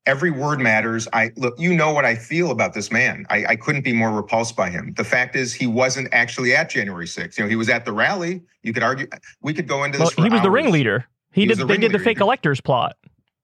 [0.06, 1.06] every word matters.
[1.12, 3.26] I look, you know what I feel about this man.
[3.28, 4.94] I, I, couldn't be more repulsed by him.
[4.96, 7.36] The fact is, he wasn't actually at January 6th.
[7.36, 8.42] You know, he was at the rally.
[8.62, 9.08] You could argue.
[9.42, 10.16] We could go into this.
[10.16, 10.44] Well, he was hours.
[10.44, 11.06] the ringleader.
[11.32, 11.58] He, he did.
[11.58, 12.96] The they did the fake electors plot.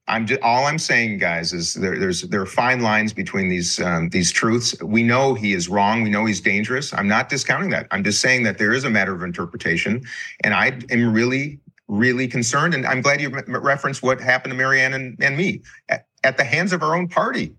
[0.09, 3.81] I'm just all I'm saying, guys, is there, there's there are fine lines between these
[3.81, 4.81] um, these truths.
[4.83, 6.03] We know he is wrong.
[6.03, 6.92] We know he's dangerous.
[6.92, 7.87] I'm not discounting that.
[7.90, 10.03] I'm just saying that there is a matter of interpretation,
[10.42, 12.75] and I am really really concerned.
[12.75, 15.62] And I'm glad you referenced what happened to Marianne and, and me
[16.24, 17.54] at, the hands of our own party.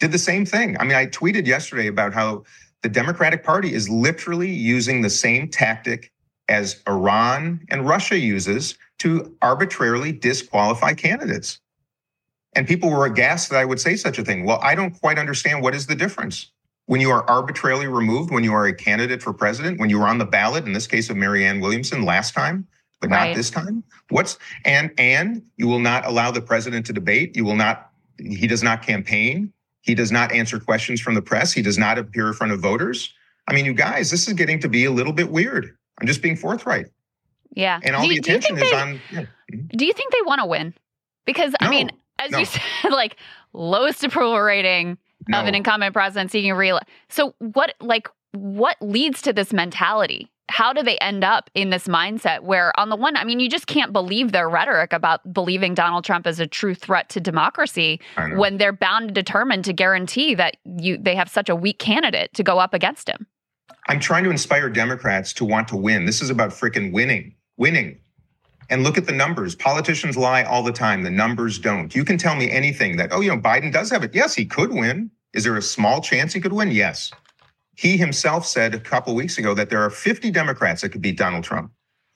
[0.00, 0.76] Did the same thing.
[0.78, 2.44] I mean, I tweeted yesterday about how
[2.82, 6.12] the Democratic Party is literally using the same tactic
[6.48, 11.60] as Iran and Russia uses to arbitrarily disqualify candidates.
[12.54, 14.44] And people were aghast that I would say such a thing.
[14.44, 16.50] Well, I don't quite understand what is the difference.
[16.86, 20.06] When you are arbitrarily removed, when you are a candidate for president, when you were
[20.06, 22.66] on the ballot, in this case of Marianne Williamson last time,
[23.00, 23.28] but right.
[23.28, 23.82] not this time?
[24.10, 27.36] What's and and you will not allow the president to debate.
[27.36, 27.90] You will not.
[28.18, 29.52] He does not campaign.
[29.80, 31.52] He does not answer questions from the press.
[31.52, 33.12] He does not appear in front of voters.
[33.46, 35.76] I mean, you guys, this is getting to be a little bit weird.
[36.00, 36.86] I'm just being forthright.
[37.54, 37.80] Yeah.
[37.82, 39.00] And all do, the attention is they, on.
[39.12, 39.20] Yeah.
[39.52, 39.76] Mm-hmm.
[39.76, 40.74] Do you think they want to win?
[41.26, 42.38] Because no, I mean, as no.
[42.38, 43.16] you said, like
[43.52, 44.98] lowest approval rating
[45.28, 45.40] no.
[45.40, 46.78] of an incumbent president seeking re.
[47.08, 50.30] So what, like, what leads to this mentality?
[50.50, 53.48] How do they end up in this mindset where, on the one, I mean, you
[53.48, 58.00] just can't believe their rhetoric about believing Donald Trump is a true threat to democracy
[58.36, 62.32] when they're bound and determined to guarantee that you they have such a weak candidate
[62.34, 63.26] to go up against him.
[63.88, 66.04] I'm trying to inspire Democrats to want to win.
[66.04, 67.98] This is about freaking winning, winning.
[68.70, 69.54] And look at the numbers.
[69.54, 71.02] Politicians lie all the time.
[71.02, 71.94] The numbers don't.
[71.94, 74.14] You can tell me anything that, oh, you know, Biden does have it.
[74.14, 75.10] Yes, he could win.
[75.34, 76.70] Is there a small chance he could win?
[76.70, 77.12] Yes.
[77.76, 81.02] He himself said a couple of weeks ago that there are 50 Democrats that could
[81.02, 81.72] beat Donald Trump.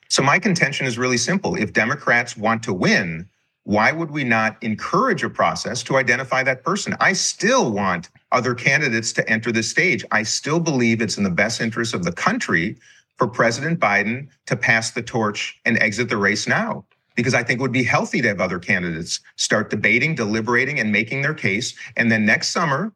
[0.09, 1.55] So my contention is really simple.
[1.55, 3.29] If Democrats want to win,
[3.65, 6.97] why would we not encourage a process to identify that person?
[7.01, 10.05] I still want other candidates to enter the stage.
[10.11, 12.79] I still believe it's in the best interest of the country
[13.17, 16.87] for President Biden to pass the torch and exit the race now.
[17.15, 20.91] Because I think it would be healthy to have other candidates start debating, deliberating, and
[20.91, 21.75] making their case.
[21.97, 22.93] And then next summer,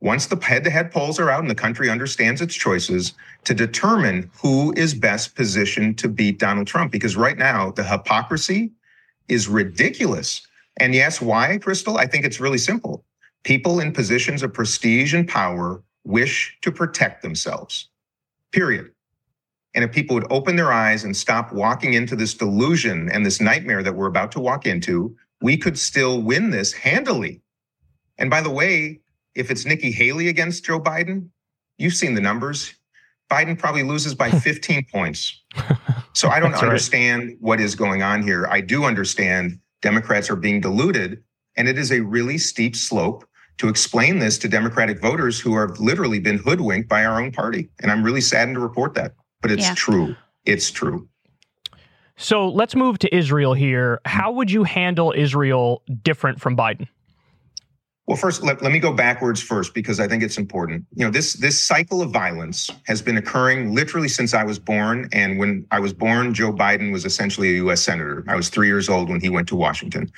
[0.00, 3.54] once the head to head polls are out and the country understands its choices, to
[3.54, 6.92] determine who is best positioned to beat Donald Trump.
[6.92, 8.72] Because right now, the hypocrisy
[9.28, 10.46] is ridiculous.
[10.78, 11.98] And yes, why, Krystal?
[11.98, 13.04] I think it's really simple.
[13.44, 17.88] People in positions of prestige and power wish to protect themselves,
[18.52, 18.90] period.
[19.74, 23.40] And if people would open their eyes and stop walking into this delusion and this
[23.40, 27.40] nightmare that we're about to walk into, we could still win this handily.
[28.18, 29.00] And by the way,
[29.36, 31.28] if it's Nikki Haley against Joe Biden,
[31.78, 32.74] you've seen the numbers.
[33.30, 35.42] Biden probably loses by 15 points.
[36.12, 37.36] So I don't understand right.
[37.40, 38.46] what is going on here.
[38.46, 41.22] I do understand Democrats are being deluded,
[41.58, 45.78] and it is a really steep slope to explain this to Democratic voters who have
[45.78, 47.68] literally been hoodwinked by our own party.
[47.82, 49.12] And I'm really saddened to report that
[49.46, 49.74] but it's yeah.
[49.74, 50.16] true.
[50.44, 51.08] It's true.
[52.16, 54.00] So let's move to Israel here.
[54.04, 56.88] How would you handle Israel different from Biden?
[58.06, 60.86] Well, first, let, let me go backwards first because I think it's important.
[60.94, 65.08] You know, this this cycle of violence has been occurring literally since I was born.
[65.12, 67.82] And when I was born, Joe Biden was essentially a U.S.
[67.82, 68.24] senator.
[68.28, 70.10] I was three years old when he went to Washington.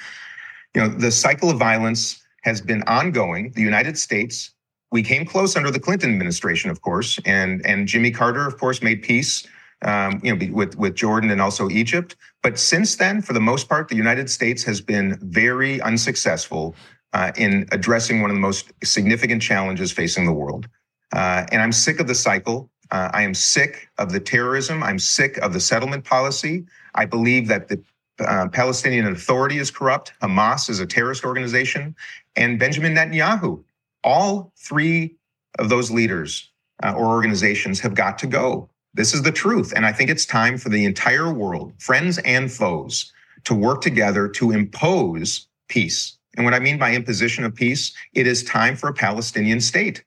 [0.74, 3.52] You know, the cycle of violence has been ongoing.
[3.52, 4.52] The United States
[4.90, 8.82] we came close under the Clinton administration, of course, and and Jimmy Carter, of course,
[8.82, 9.46] made peace,
[9.82, 12.16] um, you know, with with Jordan and also Egypt.
[12.42, 16.74] But since then, for the most part, the United States has been very unsuccessful
[17.12, 20.68] uh, in addressing one of the most significant challenges facing the world.
[21.12, 22.70] Uh, and I'm sick of the cycle.
[22.90, 24.82] Uh, I am sick of the terrorism.
[24.82, 26.64] I'm sick of the settlement policy.
[26.94, 27.82] I believe that the
[28.20, 30.12] uh, Palestinian Authority is corrupt.
[30.20, 31.94] Hamas is a terrorist organization,
[32.36, 33.62] and Benjamin Netanyahu
[34.04, 35.16] all three
[35.58, 36.50] of those leaders
[36.82, 38.68] uh, or organizations have got to go.
[38.94, 39.72] This is the truth.
[39.74, 43.12] And I think it's time for the entire world, friends and foes,
[43.44, 46.17] to work together to impose peace.
[46.38, 50.04] And what I mean by imposition of peace, it is time for a Palestinian state.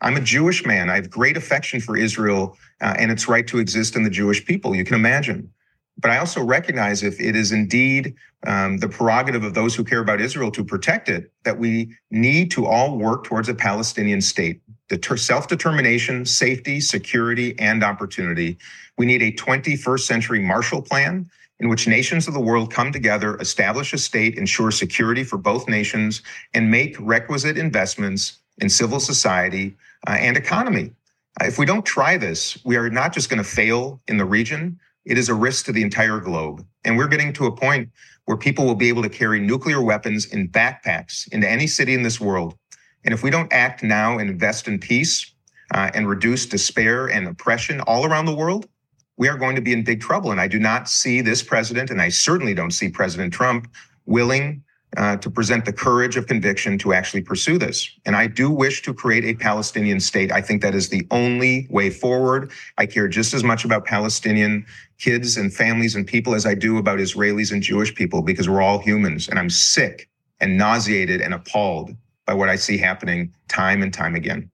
[0.00, 0.88] I'm a Jewish man.
[0.88, 4.46] I have great affection for Israel uh, and its right to exist in the Jewish
[4.46, 4.74] people.
[4.74, 5.52] You can imagine.
[5.98, 8.14] But I also recognize if it is indeed
[8.46, 12.50] um, the prerogative of those who care about Israel to protect it, that we need
[12.52, 14.62] to all work towards a Palestinian state.
[14.88, 18.56] The self determination, safety, security, and opportunity.
[18.96, 21.28] We need a 21st century Marshall Plan
[21.60, 25.68] in which nations of the world come together, establish a state, ensure security for both
[25.68, 30.92] nations, and make requisite investments in civil society uh, and economy.
[31.40, 34.24] Uh, if we don't try this, we are not just going to fail in the
[34.24, 36.64] region, it is a risk to the entire globe.
[36.84, 37.90] And we're getting to a point
[38.24, 42.02] where people will be able to carry nuclear weapons in backpacks into any city in
[42.02, 42.56] this world.
[43.04, 45.34] And if we don't act now and invest in peace
[45.74, 48.66] uh, and reduce despair and oppression all around the world,
[49.16, 50.30] we are going to be in big trouble.
[50.30, 53.70] And I do not see this president, and I certainly don't see President Trump
[54.06, 54.62] willing
[54.96, 57.90] uh, to present the courage of conviction to actually pursue this.
[58.06, 60.30] And I do wish to create a Palestinian state.
[60.30, 62.52] I think that is the only way forward.
[62.78, 64.64] I care just as much about Palestinian
[64.98, 68.62] kids and families and people as I do about Israelis and Jewish people because we're
[68.62, 69.28] all humans.
[69.28, 70.08] And I'm sick
[70.40, 71.96] and nauseated and appalled
[72.26, 74.50] by what I see happening time and time again.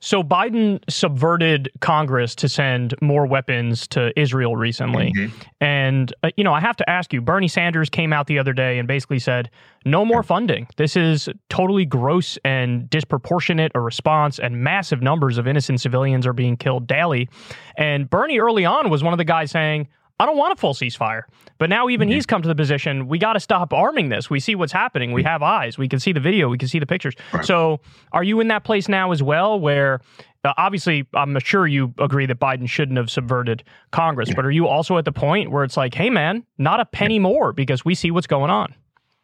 [0.00, 5.12] So Biden subverted Congress to send more weapons to Israel recently.
[5.14, 5.38] Mm-hmm.
[5.60, 8.54] And, uh, you know, I have to ask you Bernie Sanders came out the other
[8.54, 9.50] day and basically said,
[9.84, 10.66] no more funding.
[10.76, 16.32] This is totally gross and disproportionate a response, and massive numbers of innocent civilians are
[16.32, 17.28] being killed daily.
[17.76, 19.88] And Bernie early on was one of the guys saying,
[20.20, 21.22] I don't want a full ceasefire.
[21.58, 22.14] But now even mm-hmm.
[22.14, 24.28] he's come to the position we got to stop arming this.
[24.28, 25.12] We see what's happening.
[25.12, 25.78] We have eyes.
[25.78, 26.50] We can see the video.
[26.50, 27.14] We can see the pictures.
[27.32, 27.44] Right.
[27.44, 27.80] So
[28.12, 30.00] are you in that place now as well where
[30.44, 34.34] uh, obviously, I'm sure you agree that Biden shouldn't have subverted Congress, yeah.
[34.36, 37.14] but are you also at the point where it's like, hey, man, not a penny
[37.14, 37.20] yeah.
[37.20, 38.74] more because we see what's going on?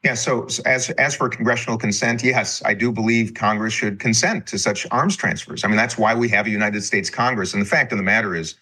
[0.03, 0.15] Yeah.
[0.15, 4.87] So, as as for congressional consent, yes, I do believe Congress should consent to such
[4.91, 5.65] arms transfers.
[5.65, 7.55] I mean, that's why we have a United States Congress.
[7.55, 8.57] And the fact of the matter is,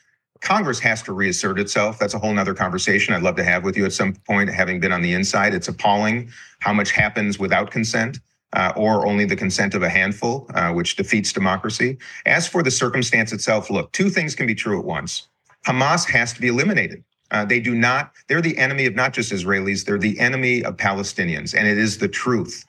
[0.44, 1.98] Congress has to reassert itself.
[1.98, 4.78] That's a whole other conversation I'd love to have with you at some point, having
[4.78, 5.54] been on the inside.
[5.54, 6.30] It's appalling
[6.60, 8.20] how much happens without consent.
[8.52, 11.98] Uh, or only the consent of a handful, uh, which defeats democracy.
[12.24, 15.26] As for the circumstance itself, look, two things can be true at once.
[15.66, 17.02] Hamas has to be eliminated.
[17.32, 20.76] Uh, they do not, they're the enemy of not just Israelis, they're the enemy of
[20.76, 22.64] Palestinians, and it is the truth.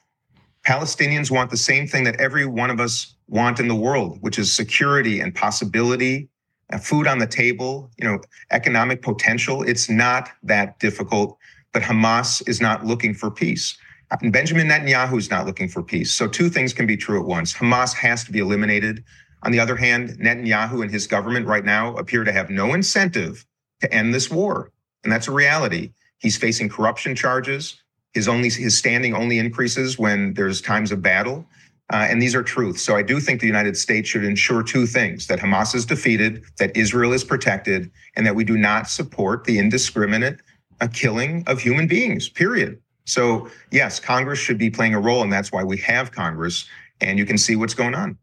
[0.66, 4.40] Palestinians want the same thing that every one of us want in the world, which
[4.40, 6.30] is security and possibility,
[6.74, 8.20] Uh, food on the table, you know,
[8.52, 9.62] economic potential.
[9.62, 11.38] It's not that difficult,
[11.74, 13.78] but Hamas is not looking for peace.
[14.22, 16.12] And Benjamin Netanyahu is not looking for peace.
[16.12, 17.54] So two things can be true at once.
[17.54, 19.04] Hamas has to be eliminated.
[19.44, 23.46] On the other hand, Netanyahu and his government right now appear to have no incentive
[23.82, 24.72] to end this war.
[25.04, 25.92] And that's a reality.
[26.18, 27.82] He's facing corruption charges.
[28.14, 31.46] His only his standing only increases when there's times of battle.
[31.94, 32.82] Uh, and these are truths.
[32.82, 36.44] So I do think the United States should ensure two things that Hamas is defeated,
[36.58, 40.40] that Israel is protected, and that we do not support the indiscriminate
[40.82, 42.80] uh, killing of human beings, period.
[43.06, 46.66] So, yes, Congress should be playing a role, and that's why we have Congress,
[47.02, 48.18] and you can see what's going on.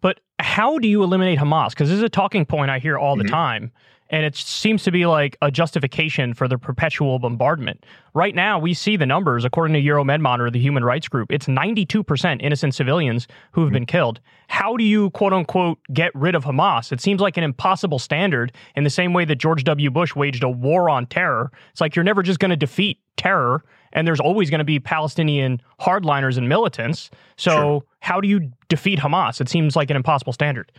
[0.00, 1.70] But how do you eliminate Hamas?
[1.70, 3.32] Because this is a talking point I hear all the mm-hmm.
[3.32, 3.72] time.
[4.10, 7.84] And it seems to be like a justification for the perpetual bombardment.
[8.14, 11.46] Right now, we see the numbers, according to Euromed Monitor, the human rights group, it's
[11.46, 13.74] 92% innocent civilians who have mm-hmm.
[13.74, 14.20] been killed.
[14.48, 16.90] How do you, quote unquote, get rid of Hamas?
[16.90, 19.90] It seems like an impossible standard in the same way that George W.
[19.90, 21.52] Bush waged a war on terror.
[21.70, 24.78] It's like you're never just going to defeat terror and there's always going to be
[24.78, 27.10] Palestinian hardliners and militants.
[27.36, 27.82] So sure.
[28.00, 29.40] how do you defeat Hamas?
[29.40, 30.72] It seems like an impossible standard.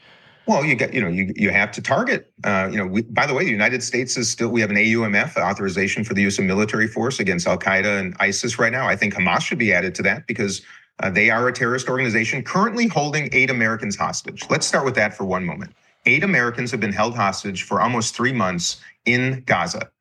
[0.49, 2.33] Well, you get, you know, you you have to target.
[2.43, 4.77] Uh, you know, we, by the way, the United States is still we have an
[4.77, 8.87] AUMF authorization for the use of military force against Al Qaeda and ISIS right now.
[8.87, 10.63] I think Hamas should be added to that because
[11.03, 14.43] uh, they are a terrorist organization currently holding eight Americans hostage.
[14.49, 15.71] Let's start with that for one moment.
[16.07, 19.91] Eight Americans have been held hostage for almost three months in Gaza.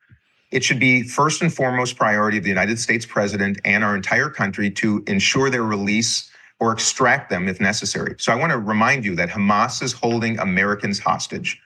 [0.49, 4.31] It should be first and foremost priority of the United States president and our entire
[4.31, 8.15] country to ensure their release or extract them if necessary.
[8.17, 11.59] So I want to remind you that Hamas is holding Americans hostage,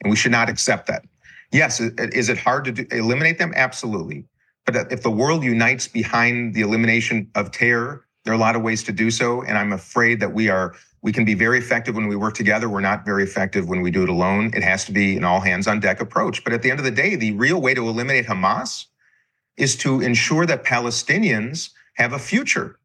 [0.00, 1.04] and we should not accept that.
[1.50, 3.52] Yes, is it hard to do, eliminate them?
[3.56, 4.24] Absolutely.
[4.66, 8.62] But if the world unites behind the elimination of terror, there are a lot of
[8.62, 9.42] ways to do so.
[9.42, 12.68] And I'm afraid that we are we can be very effective when we work together.
[12.68, 14.50] We're not very effective when we do it alone.
[14.54, 16.42] It has to be an all hands on deck approach.
[16.42, 18.86] But at the end of the day, the real way to eliminate Hamas
[19.56, 22.78] is to ensure that Palestinians have a future.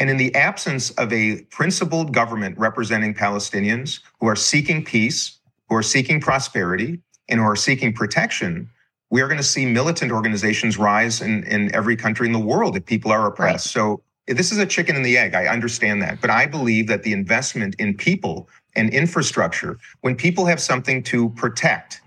[0.00, 5.76] And in the absence of a principled government representing Palestinians who are seeking peace, who
[5.76, 8.70] are seeking prosperity, and who are seeking protection,
[9.10, 12.76] we are going to see militant organizations rise in, in every country in the world
[12.76, 13.76] if people are oppressed.
[13.76, 13.82] Right.
[13.82, 15.34] So this is a chicken and the egg.
[15.34, 16.20] I understand that.
[16.22, 21.28] But I believe that the investment in people and infrastructure, when people have something to
[21.30, 22.00] protect,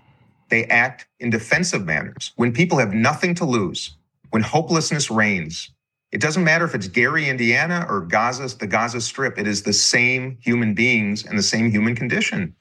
[0.48, 2.32] they act in defensive manners.
[2.36, 3.92] When people have nothing to lose,
[4.30, 5.70] when hopelessness reigns,
[6.14, 9.72] it doesn't matter if it's Gary, Indiana or Gaza, the Gaza Strip, it is the
[9.72, 12.54] same human beings and the same human condition.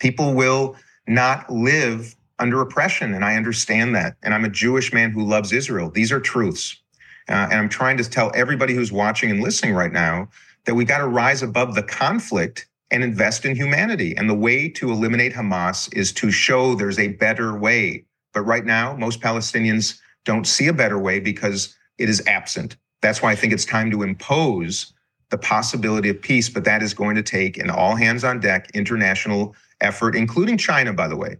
[0.00, 0.74] People will
[1.06, 3.14] not live under oppression.
[3.14, 4.16] And I understand that.
[4.24, 5.88] And I'm a Jewish man who loves Israel.
[5.88, 6.82] These are truths.
[7.28, 10.28] Uh, and I'm trying to tell everybody who's watching and listening right now
[10.64, 14.16] that we got to rise above the conflict and invest in humanity.
[14.16, 18.04] And the way to eliminate Hamas is to show there's a better way.
[18.34, 22.76] But right now, most Palestinians don't see a better way because it is absent.
[23.02, 24.92] That's why I think it's time to impose
[25.28, 28.70] the possibility of peace, but that is going to take an all hands on deck
[28.74, 31.36] international effort, including China, by the way,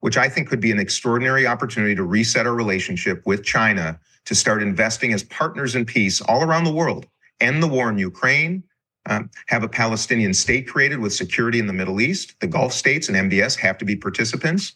[0.00, 4.34] which I think could be an extraordinary opportunity to reset our relationship with China to
[4.34, 7.06] start investing as partners in peace all around the world,
[7.40, 8.62] end the war in Ukraine,
[9.06, 12.38] um, have a Palestinian state created with security in the Middle East.
[12.38, 14.74] The Gulf states and MBS have to be participants.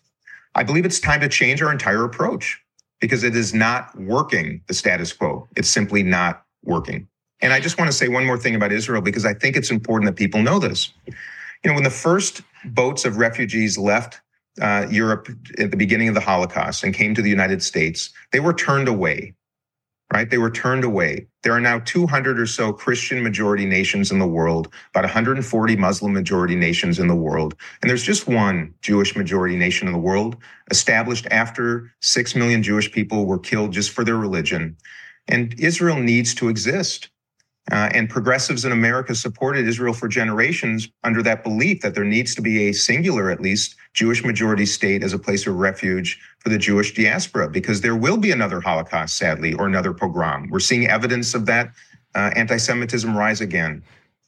[0.56, 2.60] I believe it's time to change our entire approach
[3.00, 5.48] because it is not working, the status quo.
[5.56, 7.08] It's simply not working.
[7.40, 9.70] And I just want to say one more thing about Israel because I think it's
[9.70, 10.92] important that people know this.
[11.06, 14.20] You know, when the first boats of refugees left
[14.60, 15.28] uh, Europe
[15.58, 18.88] at the beginning of the Holocaust and came to the United States, they were turned
[18.88, 19.34] away.
[20.12, 20.30] Right?
[20.30, 21.26] They were turned away.
[21.42, 26.12] There are now 200 or so Christian majority nations in the world, about 140 Muslim
[26.12, 27.54] majority nations in the world.
[27.82, 30.36] And there's just one Jewish majority nation in the world,
[30.70, 34.76] established after 6 million Jewish people were killed just for their religion.
[35.28, 37.10] And Israel needs to exist.
[37.72, 42.32] Uh, and progressives in America supported Israel for generations under that belief that there needs
[42.32, 46.50] to be a singular, at least, Jewish majority state as a place of refuge for
[46.50, 50.50] the Jewish diaspora, because there will be another Holocaust, sadly, or another pogrom.
[50.50, 51.72] We're seeing evidence of that
[52.14, 53.82] uh, anti Semitism rise again.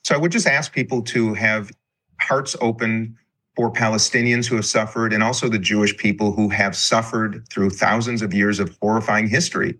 [0.04, 1.70] So I would just ask people to have
[2.18, 3.18] hearts open
[3.56, 8.22] for Palestinians who have suffered and also the Jewish people who have suffered through thousands
[8.22, 9.78] of years of horrifying history.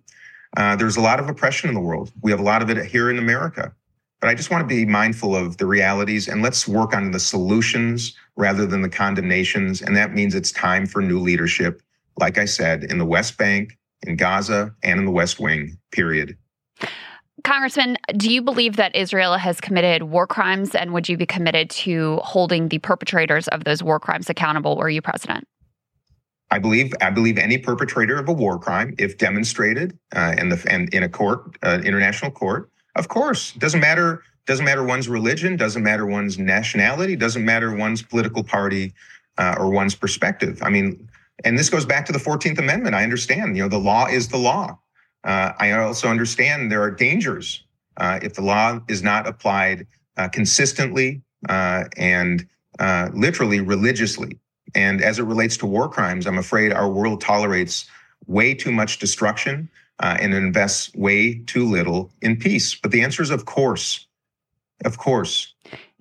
[0.56, 2.12] Uh, there's a lot of oppression in the world.
[2.20, 3.72] We have a lot of it here in America.
[4.20, 7.20] But I just want to be mindful of the realities and let's work on the
[7.20, 9.80] solutions rather than the condemnations.
[9.80, 11.82] And that means it's time for new leadership,
[12.18, 16.36] like I said, in the West Bank, in Gaza, and in the West Wing, period.
[17.44, 21.70] Congressman, do you believe that Israel has committed war crimes and would you be committed
[21.70, 25.46] to holding the perpetrators of those war crimes accountable were you president?
[26.50, 30.64] I believe I believe any perpetrator of a war crime, if demonstrated uh, in the
[30.68, 35.56] and in a court, uh, international court, of course, doesn't matter doesn't matter one's religion,
[35.56, 38.94] doesn't matter one's nationality, doesn't matter one's political party
[39.36, 40.58] uh, or one's perspective.
[40.62, 41.08] I mean,
[41.44, 42.94] and this goes back to the Fourteenth Amendment.
[42.94, 44.78] I understand, you know, the law is the law.
[45.24, 47.64] Uh, I also understand there are dangers
[47.98, 49.86] uh, if the law is not applied
[50.16, 52.46] uh, consistently and
[53.14, 54.38] literally religiously.
[54.74, 57.86] And as it relates to war crimes, I'm afraid our world tolerates
[58.26, 59.68] way too much destruction
[60.00, 62.74] uh, and invests way too little in peace.
[62.74, 64.06] But the answer is, of course,
[64.84, 65.54] of course.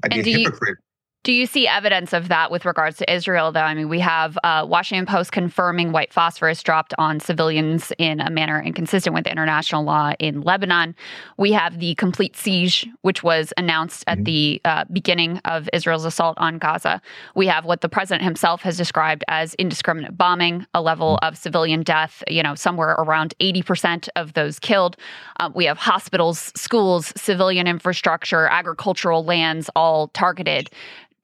[0.04, 0.78] I'd and be a hypocrite.
[1.24, 3.60] Do you see evidence of that with regards to Israel, though?
[3.60, 8.30] I mean, we have uh, Washington Post confirming white phosphorus dropped on civilians in a
[8.30, 10.96] manner inconsistent with international law in Lebanon.
[11.38, 14.24] We have the complete siege, which was announced at mm-hmm.
[14.24, 17.02] the uh, beginning of Israel's assault on Gaza.
[17.36, 21.28] We have what the president himself has described as indiscriminate bombing, a level mm-hmm.
[21.28, 24.96] of civilian death, you know, somewhere around 80% of those killed.
[25.42, 30.70] Uh, we have hospitals, schools, civilian infrastructure, agricultural lands all targeted.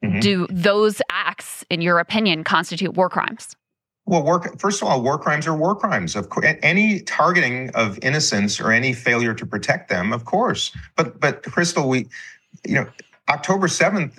[0.04, 0.20] Mm-hmm.
[0.20, 3.56] Do those acts, in your opinion, constitute war crimes?
[4.06, 6.14] Well, work, first of all, war crimes are war crimes.
[6.14, 10.76] Of course, any targeting of innocents or any failure to protect them, of course.
[10.94, 12.06] But but Krystal, we,
[12.66, 12.86] you know,
[13.30, 14.18] October seventh,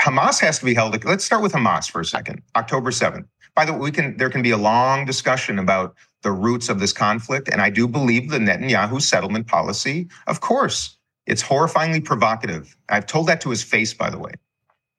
[0.00, 1.04] Hamas has to be held.
[1.04, 2.42] Let's start with Hamas for a second.
[2.54, 3.26] October seventh.
[3.56, 6.78] By the way, we can there can be a long discussion about the roots of
[6.78, 10.06] this conflict, and I do believe the Netanyahu settlement policy.
[10.28, 10.96] Of course,
[11.26, 12.76] it's horrifyingly provocative.
[12.88, 14.32] I've told that to his face, by the way.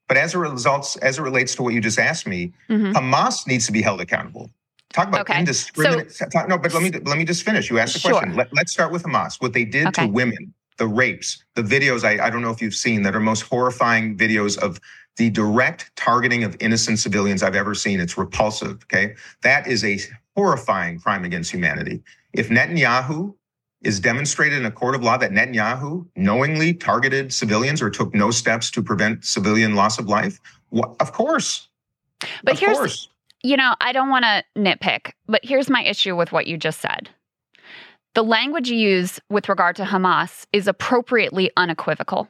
[0.09, 2.91] But as a result, as it relates to what you just asked me, mm-hmm.
[2.93, 4.49] Hamas needs to be held accountable.
[4.91, 5.39] Talk about okay.
[5.39, 6.11] indiscriminate.
[6.11, 7.69] So, talk, no, but let me let me just finish.
[7.69, 8.13] You asked the sure.
[8.13, 8.35] question.
[8.35, 9.39] Let, us start with Hamas.
[9.39, 10.07] What they did okay.
[10.07, 12.03] to women, the rapes, the videos.
[12.03, 14.81] I, I don't know if you've seen that are most horrifying videos of
[15.17, 17.99] the direct targeting of innocent civilians I've ever seen.
[17.99, 18.79] It's repulsive.
[18.85, 19.99] Okay, that is a
[20.35, 22.01] horrifying crime against humanity.
[22.33, 23.35] If Netanyahu
[23.81, 28.29] is demonstrated in a court of law that Netanyahu knowingly targeted civilians or took no
[28.31, 30.39] steps to prevent civilian loss of life?
[30.71, 31.67] Well, of course.
[32.43, 33.09] But of here's, course.
[33.41, 36.81] you know, I don't want to nitpick, but here's my issue with what you just
[36.81, 37.09] said.
[38.15, 42.27] The language you use with regard to Hamas is appropriately unequivocal.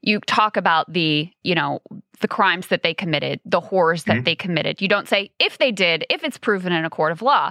[0.00, 1.80] You talk about the, you know,
[2.20, 4.24] the crimes that they committed, the horrors that mm-hmm.
[4.24, 4.80] they committed.
[4.80, 7.50] You don't say if they did, if it's proven in a court of law.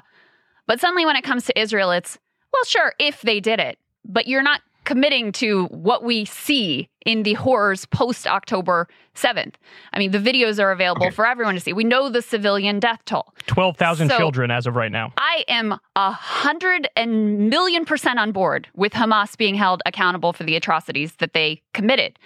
[0.66, 2.18] But suddenly when it comes to Israel, it's
[2.58, 7.24] well, sure, if they did it, but you're not committing to what we see in
[7.24, 9.56] the horrors post October 7th.
[9.92, 11.14] I mean, the videos are available okay.
[11.14, 11.74] for everyone to see.
[11.74, 15.12] We know the civilian death toll 12,000 so children as of right now.
[15.18, 20.46] I am a hundred and million percent on board with Hamas being held accountable for
[20.46, 22.18] the atrocities that they committed.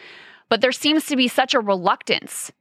[0.48, 2.52] But there seems to be such a reluctance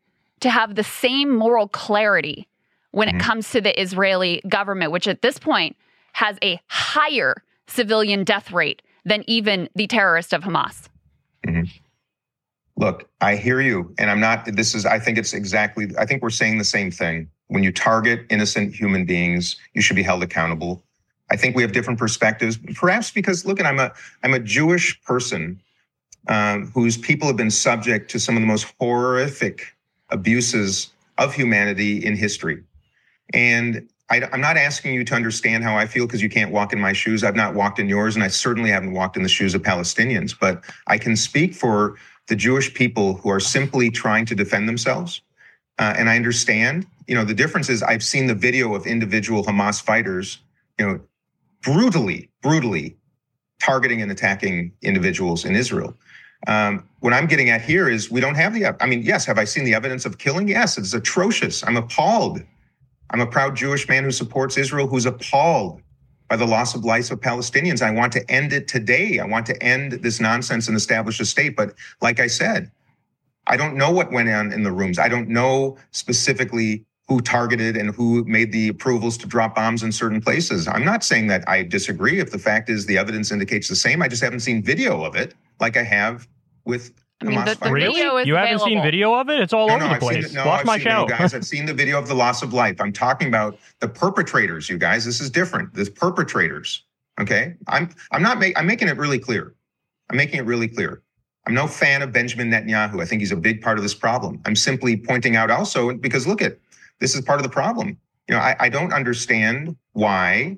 [0.41, 2.49] to have the same moral clarity
[2.93, 3.19] when mm-hmm.
[3.19, 5.77] it comes to the Israeli government, which at this point
[6.15, 10.89] has a higher civilian death rate than even the terrorist of Hamas.
[11.47, 11.65] Mm-hmm.
[12.77, 13.95] Look, I hear you.
[13.99, 16.91] And I'm not, this is, I think it's exactly, I think we're saying the same
[16.91, 17.31] thing.
[17.49, 20.83] When you target innocent human beings, you should be held accountable.
[21.31, 23.93] I think we have different perspectives, perhaps because, look, and I'm a,
[24.23, 25.61] I'm a Jewish person
[26.29, 29.75] um, whose people have been subject to some of the most horrific
[30.11, 32.63] abuses of humanity in history.
[33.35, 36.73] And I, am not asking you to understand how I feel because you can't walk
[36.73, 37.23] in my shoes.
[37.23, 40.35] I've not walked in yours, and I certainly haven't walked in the shoes of Palestinians.
[40.39, 41.97] But I can speak for
[42.27, 45.23] the Jewish people who are simply trying to defend themselves.
[45.79, 49.45] Uh, and I understand, you know, the difference is I've seen the video of individual
[49.45, 50.39] Hamas fighters,
[50.79, 51.01] you know,
[51.63, 52.97] brutally, brutally
[53.61, 55.95] targeting and attacking individuals in Israel.
[56.47, 58.83] Um, what I'm getting at here is we don't have the.
[58.83, 60.49] I mean, yes, have I seen the evidence of killing?
[60.49, 61.63] Yes, it's atrocious.
[61.63, 62.43] I'm appalled.
[63.11, 65.83] I'm a proud Jewish man who supports Israel, who's appalled
[66.29, 67.83] by the loss of lives of Palestinians.
[67.83, 69.19] I want to end it today.
[69.19, 71.57] I want to end this nonsense and establish a state.
[71.57, 72.71] But like I said,
[73.49, 74.99] I don't know what went on in the rooms.
[74.99, 79.91] I don't know specifically who targeted and who made the approvals to drop bombs in
[79.91, 80.69] certain places.
[80.69, 84.01] I'm not saying that I disagree if the fact is the evidence indicates the same.
[84.01, 86.29] I just haven't seen video of it like I have
[86.65, 88.01] with I mean, the, the really?
[88.27, 89.41] you haven't seen video of it?
[89.41, 90.33] It's all no, over no, the I've place.
[90.33, 91.35] no, Watch I've my show, guys.
[91.35, 92.81] I've seen the video of the loss of life.
[92.81, 94.71] I'm talking about the perpetrators.
[94.71, 95.75] You guys, this is different.
[95.75, 96.85] The perpetrators.
[97.21, 99.55] Okay, I'm I'm not making I'm making it really clear.
[100.09, 101.03] I'm making it really clear.
[101.47, 103.03] I'm no fan of Benjamin Netanyahu.
[103.03, 104.41] I think he's a big part of this problem.
[104.47, 106.59] I'm simply pointing out also because look at
[107.01, 107.99] this is part of the problem.
[108.29, 110.57] You know, I, I don't understand why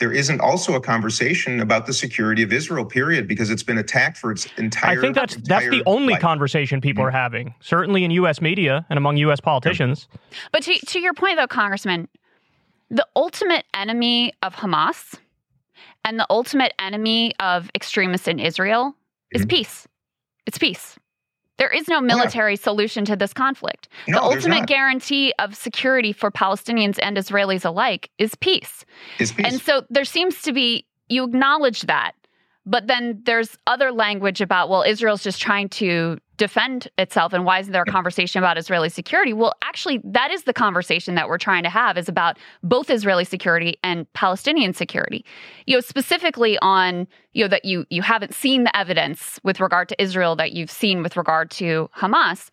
[0.00, 4.18] there isn't also a conversation about the security of Israel, period, because it's been attacked
[4.18, 4.98] for its entire.
[4.98, 6.22] I think that's that's the only life.
[6.22, 7.08] conversation people mm-hmm.
[7.08, 8.40] are having, certainly in U.S.
[8.40, 9.40] media and among U.S.
[9.40, 10.08] politicians.
[10.52, 12.08] But to to your point, though, Congressman,
[12.90, 15.14] the ultimate enemy of Hamas
[16.04, 19.40] and the ultimate enemy of extremists in Israel mm-hmm.
[19.40, 19.86] is peace.
[20.46, 20.98] It's peace.
[21.56, 22.62] There is no military yeah.
[22.62, 23.88] solution to this conflict.
[24.08, 28.84] No, the ultimate guarantee of security for Palestinians and Israelis alike is peace.
[29.20, 29.46] Is peace.
[29.46, 32.12] And so there seems to be, you acknowledge that,
[32.66, 37.58] but then there's other language about, well, Israel's just trying to defend itself and why
[37.60, 39.32] isn't there a conversation about Israeli security?
[39.32, 43.24] Well, actually, that is the conversation that we're trying to have is about both Israeli
[43.24, 45.24] security and Palestinian security.
[45.66, 49.88] You know, specifically on, you know, that you you haven't seen the evidence with regard
[49.90, 52.50] to Israel that you've seen with regard to Hamas.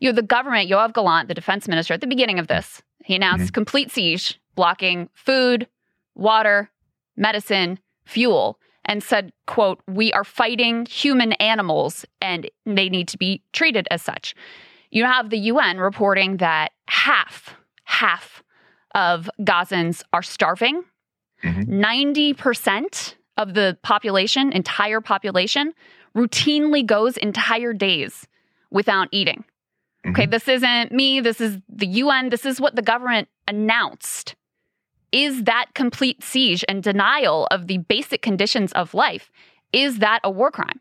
[0.00, 3.14] You know, the government, Yoav Gallant, the defense minister, at the beginning of this, he
[3.14, 3.52] announced mm-hmm.
[3.52, 5.68] complete siege, blocking food,
[6.14, 6.68] water,
[7.16, 13.42] medicine, fuel and said, quote, we are fighting human animals and they need to be
[13.52, 14.34] treated as such.
[14.90, 17.54] You have the UN reporting that half,
[17.84, 18.42] half
[18.94, 20.82] of Gazans are starving.
[21.42, 21.82] Mm-hmm.
[22.34, 25.72] 90% of the population, entire population,
[26.14, 28.26] routinely goes entire days
[28.70, 29.44] without eating.
[30.04, 30.10] Mm-hmm.
[30.10, 31.20] Okay, this isn't me.
[31.20, 32.28] This is the UN.
[32.28, 34.34] This is what the government announced
[35.12, 39.30] is that complete siege and denial of the basic conditions of life
[39.72, 40.80] is that a war crime?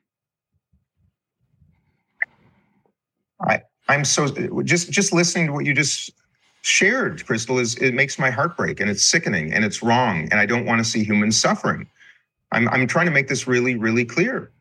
[3.42, 4.28] I i'm so
[4.64, 6.12] just just listening to what you just
[6.62, 10.36] shared Krystal is it makes my heart break and it's sickening and it's wrong and
[10.36, 11.88] i don't want to see humans suffering.
[12.52, 14.52] I'm i'm trying to make this really really clear.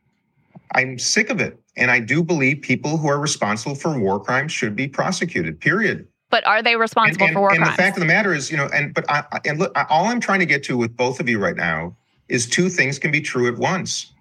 [0.74, 4.52] I'm sick of it and i do believe people who are responsible for war crimes
[4.52, 7.76] should be prosecuted period but are they responsible and, and, for war and crimes?
[7.76, 10.20] the fact of the matter is, you know, and but I, and look, all I'm
[10.20, 11.96] trying to get to with both of you right now
[12.28, 14.12] is two things can be true at once.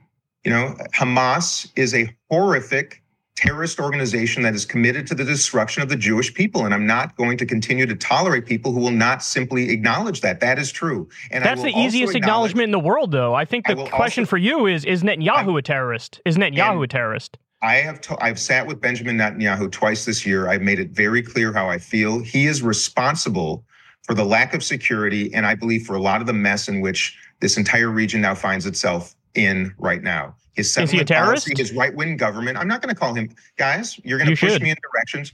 [0.43, 3.03] You know, Hamas is a horrific
[3.39, 6.66] terrorist organization that is committed to the destruction of the Jewish people.
[6.66, 10.41] And I'm not going to continue to tolerate people who will not simply acknowledge that.
[10.41, 11.07] That is true.
[11.32, 13.34] And that's the easiest acknowledgement in the world, though.
[13.34, 16.20] I think the I question also, for you is Is Netanyahu I, a terrorist?
[16.26, 17.38] Is Netanyahu a terrorist?
[17.62, 20.47] I have to, I've sat with Benjamin Netanyahu twice this year.
[20.47, 22.20] I've made it very clear how I feel.
[22.20, 23.66] He is responsible
[24.03, 26.80] for the lack of security, and I believe for a lot of the mess in
[26.80, 30.36] which this entire region now finds itself in right now.
[30.55, 31.47] His is he a terrorist?
[31.47, 32.57] Policy, his right wing government.
[32.57, 33.99] I'm not going to call him guys.
[34.03, 34.62] You're going to you push should.
[34.62, 35.34] me in directions.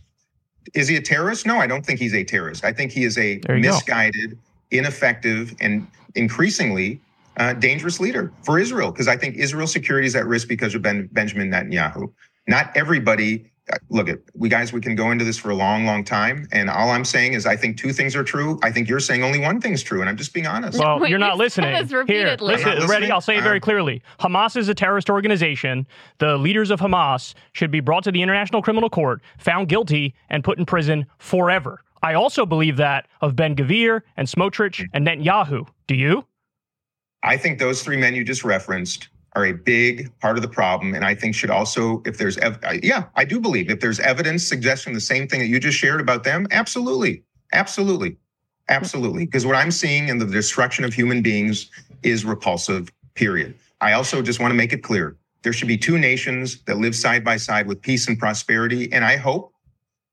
[0.74, 1.46] Is he a terrorist?
[1.46, 2.66] No, I don't think he's a terrorist.
[2.66, 4.38] I think he is a misguided, go.
[4.72, 7.00] ineffective, and increasingly
[7.38, 10.82] uh, dangerous leader for Israel because I think Israel's security is at risk because of
[10.82, 12.12] ben, Benjamin Netanyahu.
[12.48, 13.52] Not everybody.
[13.72, 14.72] Uh, look at we guys.
[14.72, 17.48] We can go into this for a long, long time, and all I'm saying is
[17.48, 18.60] I think two things are true.
[18.62, 20.78] I think you're saying only one thing's true, and I'm just being honest.
[20.78, 21.74] Well, Wait, you're not listening.
[22.06, 23.10] Here, listen, ready?
[23.10, 24.04] I'll say it very uh, clearly.
[24.20, 25.88] Hamas is a terrorist organization.
[26.20, 30.44] The leaders of Hamas should be brought to the International Criminal Court, found guilty, and
[30.44, 31.82] put in prison forever.
[32.04, 35.68] I also believe that of Ben Gvir and Smotrich and Netanyahu.
[35.88, 36.24] Do you?
[37.26, 40.94] I think those three men you just referenced are a big part of the problem.
[40.94, 44.48] And I think should also, if there's, ev- yeah, I do believe if there's evidence
[44.48, 48.16] suggesting the same thing that you just shared about them, absolutely, absolutely,
[48.70, 49.26] absolutely.
[49.26, 51.72] Because what I'm seeing in the destruction of human beings
[52.04, 53.56] is repulsive, period.
[53.82, 56.96] I also just want to make it clear there should be two nations that live
[56.96, 58.92] side by side with peace and prosperity.
[58.94, 59.52] And I hope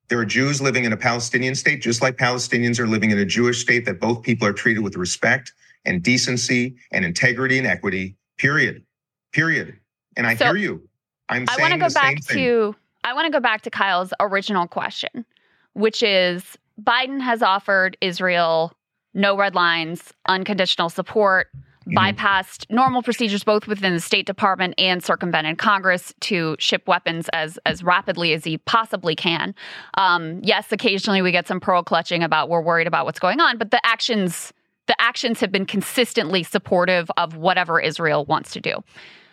[0.08, 3.24] there are Jews living in a Palestinian state, just like Palestinians are living in a
[3.24, 5.52] Jewish state, that both people are treated with respect
[5.84, 8.84] and decency and integrity and equity, period.
[9.32, 9.76] Period.
[10.16, 10.88] And I so, hear you.
[11.28, 14.66] I'm I want to go back to I want to go back to Kyle's original
[14.66, 15.24] question,
[15.72, 18.72] which is Biden has offered Israel
[19.14, 21.48] no red lines, unconditional support,
[21.86, 21.96] mm-hmm.
[21.96, 27.58] bypassed normal procedures both within the State Department and circumvented Congress to ship weapons as
[27.66, 29.54] as rapidly as he possibly can.
[29.94, 33.58] Um, yes, occasionally we get some pearl clutching about we're worried about what's going on,
[33.58, 34.52] but the actions
[34.86, 38.82] the actions have been consistently supportive of whatever Israel wants to do.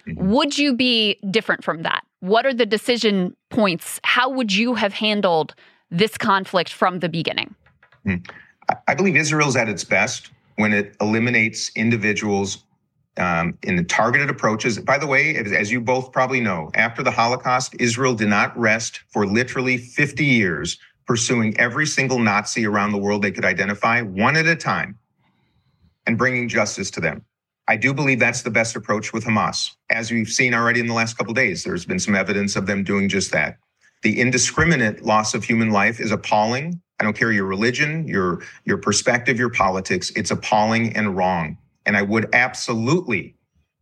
[0.07, 0.31] Mm-hmm.
[0.31, 2.05] Would you be different from that?
[2.19, 3.99] What are the decision points?
[4.03, 5.55] How would you have handled
[5.89, 7.55] this conflict from the beginning?
[8.05, 8.35] Mm-hmm.
[8.87, 12.63] I believe Israel's at its best when it eliminates individuals
[13.17, 14.77] um, in the targeted approaches.
[14.79, 19.01] By the way, as you both probably know, after the Holocaust, Israel did not rest
[19.09, 24.35] for literally 50 years pursuing every single Nazi around the world they could identify, one
[24.35, 24.97] at a time,
[26.09, 27.23] and bringing justice to them.
[27.67, 29.69] I do believe that's the best approach with Hamas.
[29.91, 32.83] As we've seen already in the last couple days, there's been some evidence of them
[32.83, 33.59] doing just that.
[34.01, 36.81] The indiscriminate loss of human life is appalling.
[36.99, 40.09] I don't care your religion, your your perspective, your politics.
[40.15, 41.59] It's appalling and wrong.
[41.85, 43.35] And I would absolutely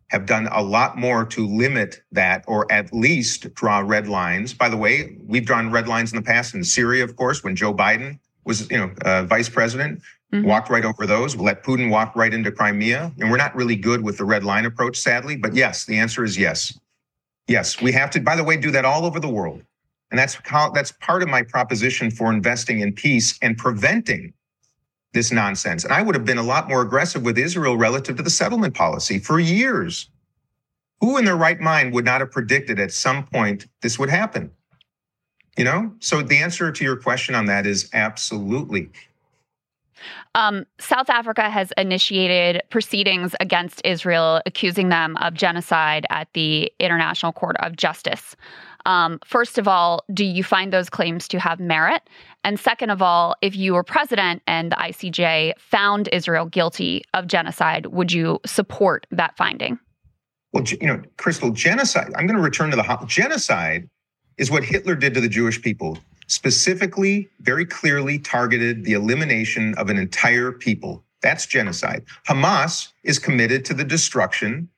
[0.09, 4.53] have done a lot more to limit that or at least draw red lines.
[4.53, 7.55] By the way, we've drawn red lines in the past in Syria, of course, when
[7.55, 10.01] Joe Biden was, you know, uh, vice president,
[10.33, 10.47] mm-hmm.
[10.47, 11.35] walked right over those.
[11.35, 13.11] Let Putin walk right into Crimea.
[13.19, 15.35] And we're not really good with the red line approach, sadly.
[15.35, 16.77] But yes, the answer is yes.
[17.47, 19.61] Yes, we have to, by the way, do that all over the world.
[20.11, 24.33] And that's how that's part of my proposition for investing in peace and preventing
[25.13, 25.83] this nonsense.
[25.83, 28.73] And I would have been a lot more aggressive with Israel relative to the settlement
[28.73, 30.09] policy for years.
[31.01, 34.51] Who in their right mind would not have predicted at some point this would happen?
[35.57, 35.93] You know?
[35.99, 38.89] So the answer to your question on that is absolutely.
[40.37, 47.33] Um, South Africa has initiated proceedings against Israel, accusing them of genocide at the International
[47.33, 48.35] Court of Justice.
[48.85, 52.03] Um, first of all, do you find those claims to have merit?
[52.43, 57.25] And second of all, if you were president and the ICJ found Israel guilty of
[57.25, 59.79] genocide, would you support that finding?
[60.53, 63.89] Well, you know, Krystal, genocide, I'm going to return to the genocide
[64.37, 65.97] is what Hitler did to the Jewish people,
[66.27, 71.03] specifically, very clearly targeted the elimination of an entire people.
[71.21, 72.03] That's genocide.
[72.27, 74.69] Hamas is committed to the destruction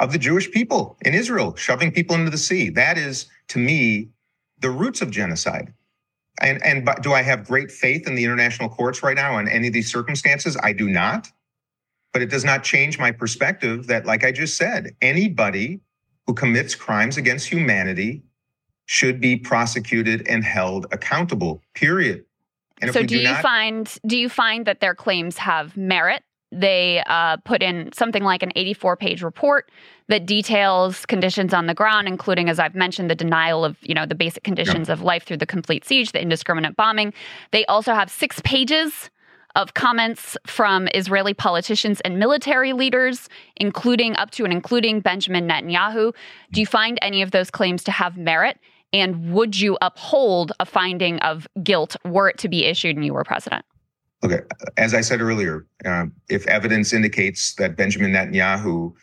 [0.00, 2.68] of the Jewish people in Israel, shoving people into the sea.
[2.68, 4.10] That is, to me,
[4.60, 5.72] the roots of genocide.
[6.40, 9.68] And, and do I have great faith in the international courts right now on any
[9.68, 10.56] of these circumstances?
[10.62, 11.28] I do not.
[12.12, 15.80] But it does not change my perspective that, like I just said, anybody
[16.26, 18.22] who commits crimes against humanity
[18.86, 21.62] should be prosecuted and held accountable.
[21.74, 22.24] Period.
[22.80, 26.22] And so, do, do, you not, find do you find that their claims have merit?
[26.52, 29.70] They uh, put in something like an 84 page report
[30.08, 34.06] that details conditions on the ground, including, as I've mentioned, the denial of you know
[34.06, 34.94] the basic conditions yeah.
[34.94, 37.12] of life through the complete siege, the indiscriminate bombing.
[37.52, 39.10] They also have six pages
[39.56, 46.12] of comments from Israeli politicians and military leaders, including up to and including Benjamin Netanyahu.
[46.52, 48.58] Do you find any of those claims to have merit?
[48.94, 53.12] And would you uphold a finding of guilt were it to be issued and you
[53.12, 53.64] were president?
[54.22, 54.40] Okay,
[54.76, 58.94] as I said earlier, uh, if evidence indicates that Benjamin Netanyahu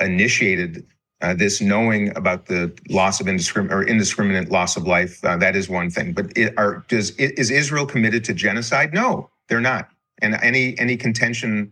[0.00, 0.84] initiated
[1.20, 5.54] uh, this knowing about the loss of indiscriminate or indiscriminate loss of life, uh, that
[5.54, 6.14] is one thing.
[6.14, 8.94] But it, are, does is Israel committed to genocide?
[8.94, 9.90] No, they're not.
[10.22, 11.70] And any any contention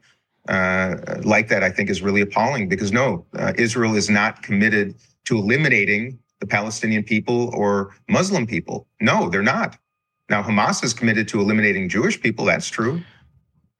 [0.49, 4.95] uh, like that, I think, is really appalling because no, uh, Israel is not committed
[5.25, 8.89] to eliminating the Palestinian people or Muslim people.
[9.01, 9.79] No, they're not.
[10.29, 12.45] Now, Hamas is committed to eliminating Jewish people.
[12.45, 13.01] That's true.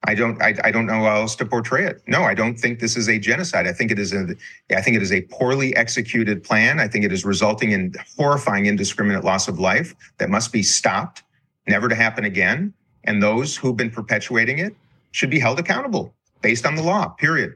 [0.05, 0.41] I don't.
[0.41, 2.01] I, I don't know how else to portray it.
[2.07, 3.67] No, I don't think this is a genocide.
[3.67, 4.35] I think it is a.
[4.71, 6.79] I think it is a poorly executed plan.
[6.79, 11.23] I think it is resulting in horrifying, indiscriminate loss of life that must be stopped,
[11.67, 12.73] never to happen again.
[13.03, 14.73] And those who've been perpetuating it
[15.11, 17.09] should be held accountable based on the law.
[17.09, 17.55] Period.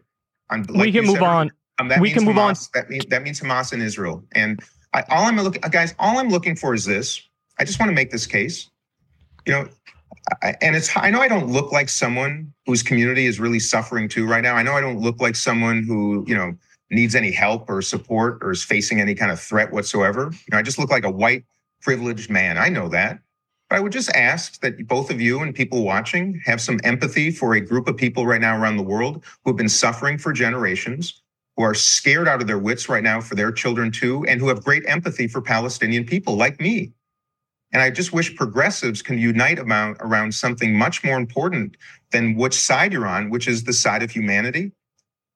[0.49, 1.51] On, like we can move on.
[1.80, 2.55] Um, we can Hamas, move on.
[2.74, 4.24] That means that means Hamas and Israel.
[4.34, 4.62] And
[4.98, 7.22] I, all I'm looking, uh, guys, all I'm looking for is this.
[7.60, 8.70] I just want to make this case.
[9.45, 9.70] You know,
[10.41, 14.10] I, and it's I know I don't look like someone whose community is really suffering
[14.10, 14.56] too right now.
[14.56, 16.56] I know I don't look like someone who you know
[16.89, 20.32] needs any help or support or is facing any kind of threat whatsoever.
[20.32, 21.45] You know, I just look like a white
[21.82, 22.58] privileged man.
[22.58, 23.20] I know that.
[23.70, 27.32] But I would just ask that both of you and people watching have some empathy
[27.32, 30.32] for a group of people right now around the world who have been suffering for
[30.32, 31.22] generations,
[31.58, 34.47] who are scared out of their wits right now for their children too, and who
[34.47, 36.93] have great empathy for Palestinian people like me.
[37.74, 41.76] And I just wish progressives can unite around, around something much more important
[42.12, 44.72] than which side you're on, which is the side of humanity.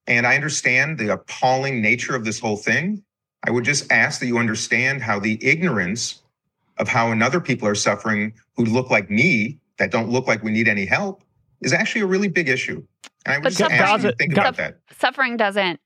[0.06, 3.02] And I understand the appalling nature of this whole thing.
[3.46, 6.22] I would just ask that you understand how the ignorance
[6.78, 10.52] of how another people are suffering who look like me, that don't look like we
[10.52, 11.22] need any help,
[11.60, 12.82] is actually a really big issue.
[13.26, 14.78] And I would just ask you to think about that.
[14.98, 15.80] Suffering doesn't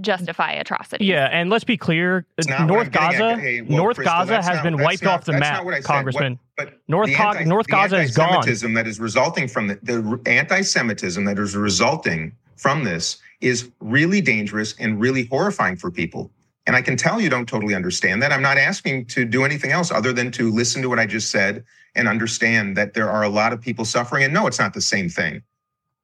[0.00, 1.04] justify atrocity.
[1.04, 4.62] Yeah, and let's be clear, uh, North Gaza, hey, well, North Krystal, Gaza has not,
[4.62, 6.38] been wiped not, off the map, Congressman.
[6.56, 8.28] What, but North, anti, North Gaza is gone.
[8.28, 14.20] Anti-Semitism that is resulting from the, the anti-Semitism that is resulting from this is really
[14.20, 16.30] dangerous and really horrifying for people.
[16.66, 18.32] And I can tell you don't totally understand that.
[18.32, 21.30] I'm not asking to do anything else other than to listen to what I just
[21.30, 24.24] said and understand that there are a lot of people suffering.
[24.24, 25.42] And no, it's not the same thing.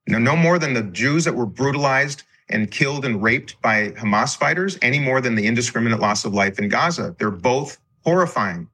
[0.08, 4.36] No, no more than the Jews that were brutalized and killed and raped by Hamas
[4.36, 7.14] fighters, any more than the indiscriminate loss of life in Gaza.
[7.18, 8.68] They're both horrifying,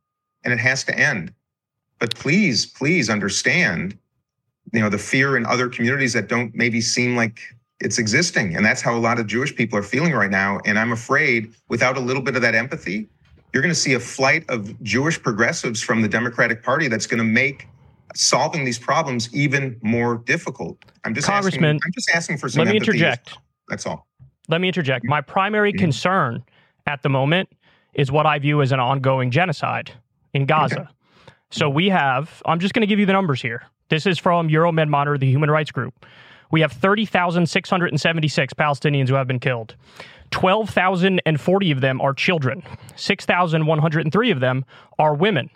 [0.44, 1.32] and it has to end.
[1.98, 3.96] But please, please understand,
[4.72, 7.40] you know, the fear in other communities that don't maybe seem like
[7.80, 8.56] it's existing.
[8.56, 10.60] And that's how a lot of Jewish people are feeling right now.
[10.64, 13.08] And I'm afraid without a little bit of that empathy,
[13.52, 17.18] you're going to see a flight of Jewish progressives from the Democratic Party that's going
[17.18, 17.68] to make
[18.14, 20.78] solving these problems even more difficult.
[21.04, 22.98] I'm just Congressman, asking, I'm just asking for some Let me empathy.
[22.98, 23.38] interject.
[23.72, 24.06] That's all.
[24.50, 25.02] Let me interject.
[25.06, 25.78] My primary mm-hmm.
[25.78, 26.44] concern
[26.86, 27.48] at the moment
[27.94, 29.90] is what I view as an ongoing genocide
[30.34, 30.80] in Gaza.
[30.80, 30.90] Okay.
[31.50, 33.62] So we have, I'm just going to give you the numbers here.
[33.88, 36.04] This is from Euromed Monitor, the human rights group.
[36.50, 39.74] We have 30,676 Palestinians who have been killed.
[40.32, 42.62] 12,040 of them are children.
[42.96, 44.66] 6,103 of them
[44.98, 45.48] are women.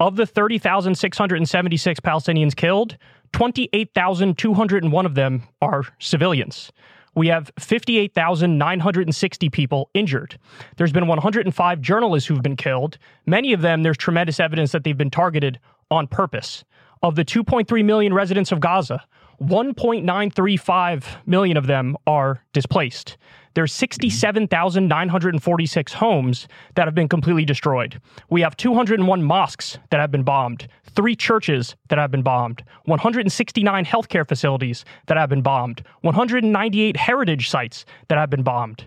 [0.00, 2.96] Of the 30,676 Palestinians killed,
[3.32, 6.72] 28,201 of them are civilians.
[7.14, 10.38] We have 58,960 people injured.
[10.76, 12.96] There's been 105 journalists who've been killed.
[13.26, 15.58] Many of them, there's tremendous evidence that they've been targeted
[15.90, 16.64] on purpose.
[17.02, 19.04] Of the 2.3 million residents of Gaza,
[19.42, 23.16] 1.935 million of them are displaced.
[23.54, 28.00] There's 67,946 homes that have been completely destroyed.
[28.30, 33.84] We have 201 mosques that have been bombed, three churches that have been bombed, 169
[33.84, 38.86] healthcare facilities that have been bombed, 198 heritage sites that have been bombed.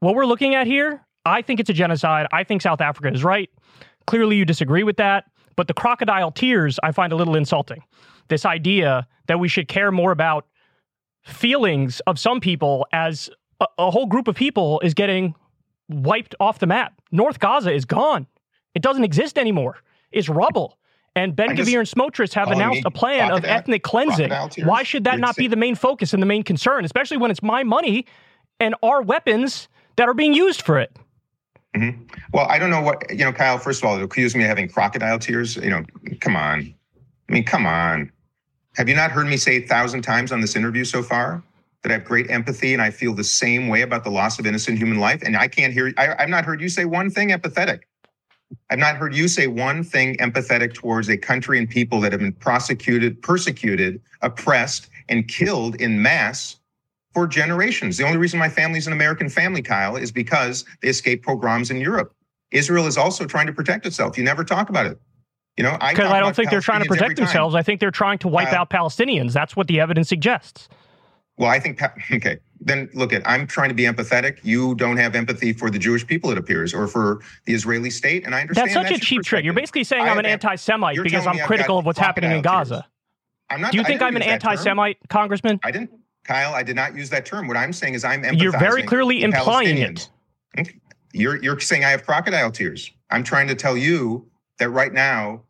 [0.00, 2.26] What we're looking at here, I think it's a genocide.
[2.32, 3.50] I think South Africa is right.
[4.06, 5.24] Clearly, you disagree with that.
[5.56, 7.82] But the crocodile tears, I find a little insulting.
[8.28, 10.46] This idea that we should care more about
[11.24, 13.30] feelings of some people as
[13.60, 15.34] a, a whole group of people is getting
[15.88, 17.00] wiped off the map.
[17.12, 18.26] North Gaza is gone.
[18.74, 19.78] It doesn't exist anymore.
[20.12, 20.78] It's rubble.
[21.14, 24.30] And Ben Gvir and Smotrich have announced a plan of ethnic cleansing.
[24.64, 27.42] Why should that not be the main focus and the main concern, especially when it's
[27.42, 28.04] my money
[28.60, 30.94] and our weapons that are being used for it?
[31.74, 32.02] Mm-hmm.
[32.34, 34.68] Well, I don't know what, you know, Kyle, first of all, accuse me of having
[34.68, 35.56] crocodile tears.
[35.56, 35.84] You know,
[36.20, 36.74] come on.
[37.28, 38.12] I mean, come on.
[38.76, 41.42] Have you not heard me say a thousand times on this interview so far
[41.86, 44.46] that I have great empathy and I feel the same way about the loss of
[44.46, 45.22] innocent human life?
[45.22, 47.82] And I can't hear, I, I've not heard you say one thing empathetic.
[48.70, 52.20] I've not heard you say one thing empathetic towards a country and people that have
[52.20, 56.56] been prosecuted, persecuted, oppressed, and killed in mass
[57.14, 57.96] for generations.
[57.98, 61.76] The only reason my family's an American family, Kyle, is because they escaped pogroms in
[61.76, 62.12] Europe.
[62.50, 64.18] Israel is also trying to protect itself.
[64.18, 65.00] You never talk about it.
[65.56, 67.54] You know, because I, I, don't think they're trying to protect themselves.
[67.54, 69.32] I think they're trying to wipe uh, out Palestinians.
[69.32, 70.68] That's what the evidence suggests.
[71.38, 71.80] Well, I think
[72.12, 72.38] okay.
[72.60, 74.38] Then look at I'm trying to be empathetic.
[74.42, 78.24] You don't have empathy for the Jewish people, it appears, or for the Israeli state.
[78.24, 79.44] And I understand that's such that's a cheap trick.
[79.44, 82.86] You're basically saying I am an anti-Semite because I'm critical of what's happening in Gaza.
[83.50, 85.60] I'm not, Do you think I'm an anti-Semite, Congressman?
[85.62, 85.90] I didn't,
[86.24, 86.54] Kyle.
[86.54, 87.46] I did not use that term.
[87.46, 88.42] What I'm saying is I'm empathizing.
[88.42, 90.08] You're very clearly implying it.
[91.12, 92.90] You're you're saying I have crocodile tears.
[93.10, 94.26] I'm trying to tell you
[94.58, 95.42] that right now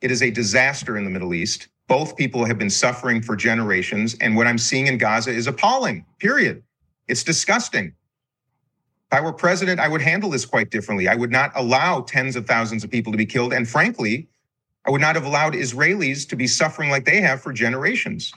[0.00, 1.68] it is a disaster in the Middle East.
[1.90, 4.14] Both people have been suffering for generations.
[4.20, 6.62] And what I'm seeing in Gaza is appalling, period.
[7.08, 7.86] It's disgusting.
[7.86, 11.08] If I were president, I would handle this quite differently.
[11.08, 13.52] I would not allow tens of thousands of people to be killed.
[13.52, 14.28] And frankly,
[14.86, 18.32] I would not have allowed Israelis to be suffering like they have for generations.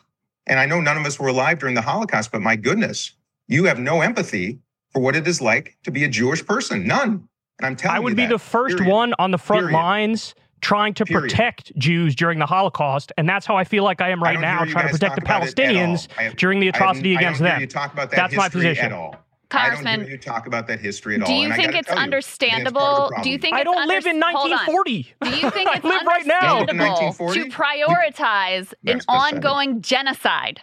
[0.47, 3.11] And I know none of us were alive during the Holocaust, but my goodness,
[3.47, 4.57] you have no empathy
[4.89, 6.87] for what it is like to be a Jewish person.
[6.87, 7.29] None.
[7.59, 8.91] And I'm telling you, I would be that, the first period.
[8.91, 9.75] one on the front period.
[9.75, 10.33] lines
[10.63, 11.29] trying to Period.
[11.29, 14.41] protect Jews during the Holocaust, and that's how I feel like I am right I
[14.41, 17.61] now, trying to protect the Palestinians have, during the atrocity against them.
[17.61, 18.85] You talk about that that's my position.
[18.85, 19.15] At all.
[19.49, 21.27] Congressman, I don't hear you talk about that history at all.
[21.27, 23.11] Do you think it's understandable?
[23.17, 25.15] You, do you think I don't live in 1940?
[25.21, 30.61] Do you think it's understandable to prioritize an ongoing genocide?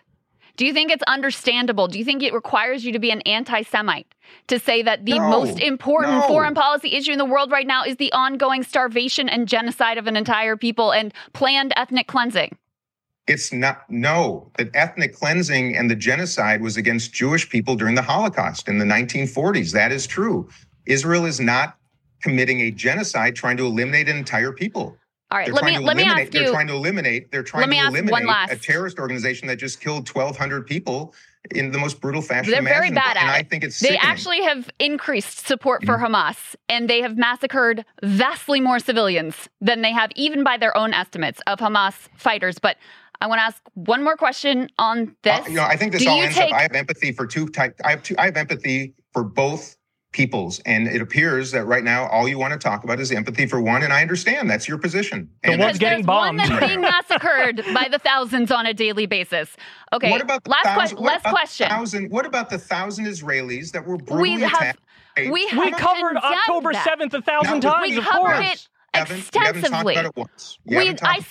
[0.61, 1.89] Do you think it's understandable?
[1.89, 4.15] Do you think it requires you to be an anti Semite
[4.49, 6.29] to say that the no, most important no.
[6.29, 10.07] foreign policy issue in the world right now is the ongoing starvation and genocide of
[10.07, 12.59] an entire people and planned ethnic cleansing?
[13.27, 14.53] It's not, no.
[14.59, 18.85] The ethnic cleansing and the genocide was against Jewish people during the Holocaust in the
[18.85, 19.73] 1940s.
[19.73, 20.47] That is true.
[20.85, 21.79] Israel is not
[22.23, 24.99] committing a genocide trying to eliminate an entire people.
[25.33, 26.41] All right, let me let me ask you.
[26.41, 27.31] They're trying to eliminate.
[27.31, 31.15] They're trying to eliminate a terrorist organization that just killed 1,200 people
[31.53, 32.51] in the most brutal fashion.
[32.51, 33.33] They're very bad at and it.
[33.33, 34.11] I think it's they sickening.
[34.11, 36.15] actually have increased support for mm-hmm.
[36.15, 40.93] Hamas, and they have massacred vastly more civilians than they have, even by their own
[40.93, 42.59] estimates of Hamas fighters.
[42.59, 42.77] But
[43.21, 45.41] I want to ask one more question on this.
[45.41, 46.53] Uh, you know, I think this Do all ends take...
[46.53, 46.59] up.
[46.59, 47.81] I have empathy for two type.
[47.85, 48.17] I have two.
[48.19, 49.77] I have empathy for both
[50.13, 50.61] peoples.
[50.67, 53.61] And it appears that right now all you want to talk about is empathy for
[53.61, 55.31] one, and I understand that's your position.
[55.43, 56.39] The and one's getting bombed.
[56.39, 59.57] One that's being massacred by the thousands on a daily basis.
[59.93, 60.11] Okay.
[60.11, 61.69] What about last, thousand, que- last question?
[61.69, 64.81] Thousand, what about the thousand Israelis that were brutally we have, attacked?
[65.17, 67.97] We, have we covered October seventh a thousand no, times.
[67.97, 69.97] We covered it extensively.
[70.65, 71.25] We, I,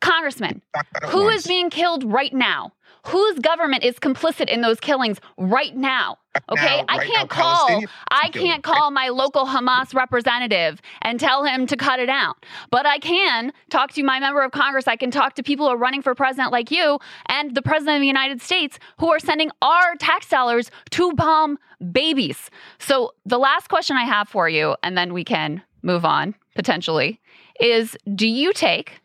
[0.00, 0.60] Congressman,
[1.06, 2.72] who is being killed right now?
[3.06, 6.18] Whose government is complicit in those killings right now?
[6.48, 11.18] Okay, now, I right can't now, call I can't call my local Hamas representative and
[11.18, 12.46] tell him to cut it out.
[12.70, 14.86] But I can talk to my member of Congress.
[14.86, 17.96] I can talk to people who are running for president like you and the president
[17.96, 21.58] of the United States who are sending our tax dollars to bomb
[21.90, 22.50] babies.
[22.78, 27.20] So the last question I have for you and then we can move on potentially
[27.58, 29.00] is do you take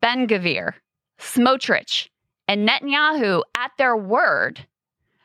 [0.00, 0.74] Ben Gvir,
[1.18, 2.08] Smotrich,
[2.48, 4.66] and Netanyahu at their word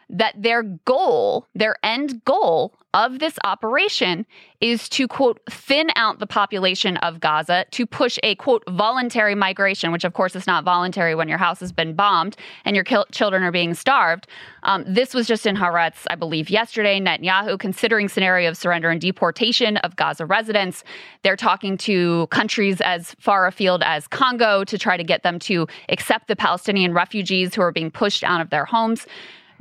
[0.10, 4.26] that their goal, their end goal of this operation
[4.62, 9.92] is to, quote, thin out the population of Gaza to push a, quote, voluntary migration,
[9.92, 13.44] which of course is not voluntary when your house has been bombed and your children
[13.44, 14.28] are being starved.
[14.62, 17.00] Um, this was just in Haaretz, I believe, yesterday.
[17.00, 20.84] Netanyahu considering scenario of surrender and deportation of Gaza residents.
[21.24, 25.68] They're talking to countries as far afield as Congo to try to get them to
[25.90, 29.08] accept the Palestinian refugees who are being pushed out of their homes.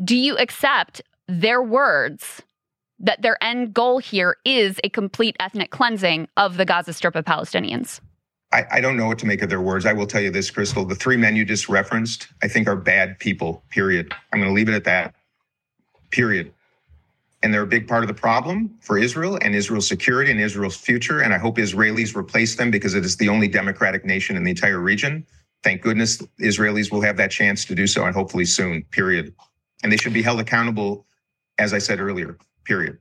[0.02, 2.42] Do you accept their words
[2.98, 7.24] that their end goal here is a complete ethnic cleansing of the Gaza Strip of
[7.24, 8.00] Palestinians?
[8.52, 9.86] I, I, don't know what to make of their words.
[9.86, 10.88] I will tell you this, Krystal.
[10.88, 14.12] The three men you just referenced, I think, are bad people, period.
[14.32, 15.14] I'm going to leave it at that,
[16.10, 16.52] period.
[17.42, 20.76] And they're a big part of the problem for Israel and Israel's security and Israel's
[20.76, 21.20] future.
[21.20, 24.50] And I hope Israelis replace them because it is the only democratic nation in the
[24.50, 25.26] entire region.
[25.62, 29.32] Thank goodness Israelis will have that chance to do so, and hopefully soon, period
[29.82, 31.06] and they should be held accountable,
[31.58, 32.98] as I said earlier, period.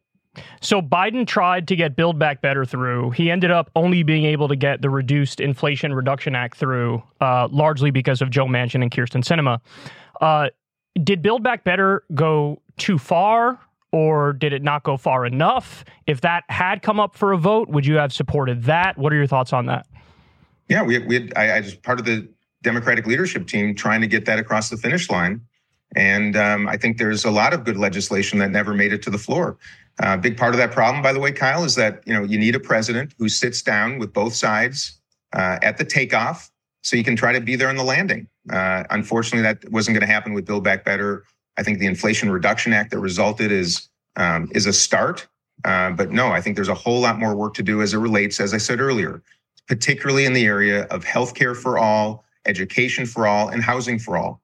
[0.62, 3.12] So Biden tried to get Build Back Better through.
[3.12, 7.50] He ended up only being able to get the Reduced Inflation Reduction Act through, uh,
[7.52, 9.60] largely because of Joe Manchin and Kyrsten Sinema.
[10.22, 10.50] Uh,
[11.04, 13.60] did Build Back Better go too far,
[13.92, 15.84] or did it not go far enough?
[16.08, 18.98] If that had come up for a vote, would you have supported that?
[18.98, 19.86] What are your thoughts on that?
[20.70, 22.28] Yeah, we, we had, I, I was part of the
[22.64, 25.42] Democratic leadership team trying to get that across the finish line.
[25.96, 29.10] And um, I think there's a lot of good legislation that never made it to
[29.10, 29.58] the floor.
[30.00, 32.24] A uh, big part of that problem, by the way, Kyle, is that you know
[32.24, 35.00] you need a president who sits down with both sides
[35.34, 36.50] uh, at the takeoff,
[36.82, 38.28] so you can try to be there on the landing.
[38.50, 41.26] Uh, unfortunately, that wasn't going to happen with Build Back Better.
[41.58, 45.28] I think the Inflation Reduction Act that resulted is um, is a start,
[45.66, 47.98] uh, but no, I think there's a whole lot more work to do as it
[47.98, 49.22] relates, as I said earlier,
[49.68, 54.41] particularly in the area of healthcare for all, education for all, and housing for all.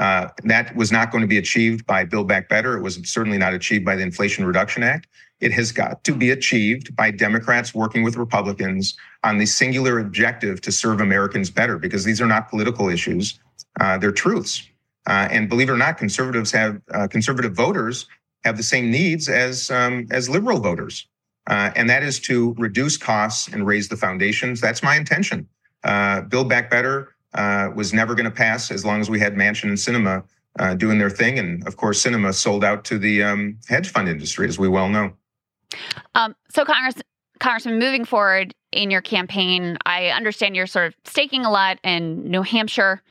[0.00, 2.74] Uh, that was not going to be achieved by Build Back Better.
[2.74, 5.06] It was certainly not achieved by the Inflation Reduction Act.
[5.40, 10.62] It has got to be achieved by Democrats working with Republicans on the singular objective
[10.62, 13.38] to serve Americans better, because these are not political issues;
[13.78, 14.66] uh, they're truths.
[15.06, 18.06] Uh, and believe it or not, conservatives have uh, conservative voters
[18.44, 21.06] have the same needs as um, as liberal voters,
[21.46, 24.62] uh, and that is to reduce costs and raise the foundations.
[24.62, 25.46] That's my intention.
[25.84, 29.34] Uh, Build Back Better uh, was never going to pass as long as we had
[29.34, 30.24] Manchin and Sinema
[30.58, 31.38] uh, doing their thing.
[31.38, 34.88] And of course, Sinema sold out to the um, hedge fund industry, as we well
[34.88, 35.12] know.
[36.14, 36.96] Um, so, Congress,
[37.38, 42.28] Congressman, moving forward in your campaign, I understand you're sort of staking a lot in
[42.30, 43.02] New Hampshire.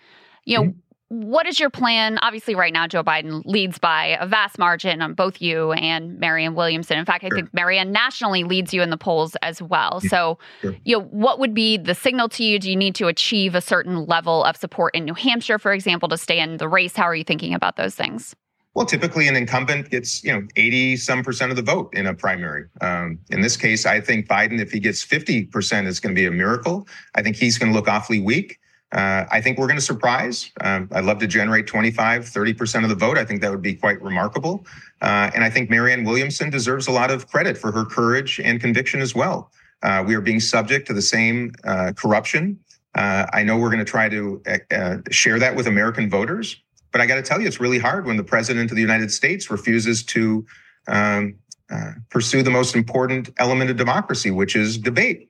[0.45, 0.79] You know, mm-hmm
[1.09, 2.19] what is your plan?
[2.21, 6.53] Obviously, right now, Joe Biden leads by a vast margin on both you and Marianne
[6.53, 6.99] Williamson.
[6.99, 7.37] In fact, I sure.
[7.37, 9.99] think Marianne nationally leads you in the polls as well.
[10.03, 10.09] Yeah.
[10.09, 10.75] So, sure.
[10.85, 12.59] you know, what would be the signal to you?
[12.59, 16.07] Do you need to achieve a certain level of support in New Hampshire, for example,
[16.09, 16.95] to stay in the race?
[16.95, 18.35] How are you thinking about those things?
[18.75, 22.13] Well, typically an incumbent gets, you know, 80 some percent of the vote in a
[22.13, 22.65] primary.
[22.81, 26.27] Um, in this case, I think Biden, if he gets 50%, is going to be
[26.27, 26.87] a miracle.
[27.15, 28.59] I think he's going to look awfully weak.
[28.91, 30.51] Uh, I think we're going to surprise.
[30.61, 33.17] Um, I'd love to generate 25, 30% of the vote.
[33.17, 34.65] I think that would be quite remarkable.
[35.01, 38.59] Uh, and I think Marianne Williamson deserves a lot of credit for her courage and
[38.59, 39.51] conviction as well.
[39.83, 42.59] Uh, we are being subject to the same uh, corruption.
[42.95, 46.59] Uh, I know we're going to try to uh, share that with American voters,
[46.91, 49.11] but I got to tell you, it's really hard when the president of the United
[49.11, 50.45] States refuses to
[50.87, 51.35] um,
[52.09, 55.28] pursue the most important element of democracy, which is debate.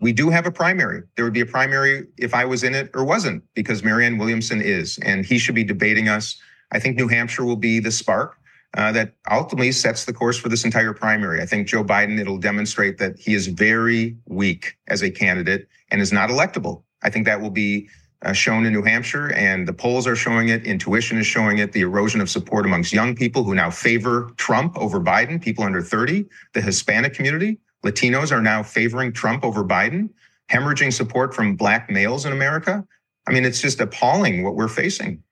[0.00, 1.02] We do have a primary.
[1.16, 4.60] There would be a primary if I was in it or wasn't, because Marianne Williamson
[4.60, 6.36] is, and he should be debating us.
[6.72, 8.38] I think New Hampshire will be the spark
[8.76, 11.40] uh, that ultimately sets the course for this entire primary.
[11.40, 16.02] I think Joe Biden, it'll demonstrate that he is very weak as a candidate and
[16.02, 16.82] is not electable.
[17.02, 17.88] I think that will be
[18.22, 20.66] uh, shown in New Hampshire, and the polls are showing it.
[20.66, 21.72] Intuition is showing it.
[21.72, 25.82] The erosion of support amongst young people who now favor Trump over Biden, people under
[25.82, 27.58] 30, the Hispanic community.
[27.86, 30.10] Latinos are now favoring Trump over Biden,
[30.50, 32.84] hemorrhaging support from black males in America.
[33.26, 35.22] I mean, it's just appalling what we're facing.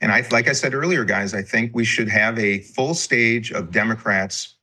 [0.00, 3.52] And I, like I said earlier, guys, I think we should have a full stage
[3.52, 4.56] of Democrats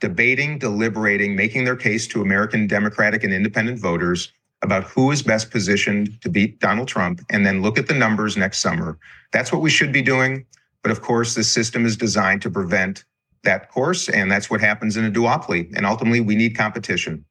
[0.00, 4.32] debating, deliberating, making their case to American Democratic and independent voters
[4.62, 8.36] about who is best positioned to beat Donald Trump, and then look at the numbers
[8.36, 8.98] next summer.
[9.32, 10.46] That's what we should be doing.
[10.82, 13.04] But of course, the system is designed to prevent
[13.46, 15.74] that course, and that's what happens in a duopoly.
[15.74, 17.24] And ultimately, we need competition,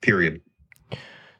[0.00, 0.40] period.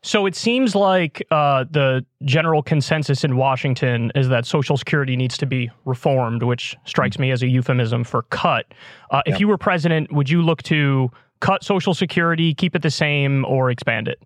[0.04, 5.38] So it seems like uh, the general consensus in Washington is that Social Security needs
[5.38, 8.66] to be reformed, which strikes me as a euphemism for cut.
[9.12, 11.08] Uh, if you were president, would you look to
[11.38, 14.18] cut Social Security, keep it the same, or expand it?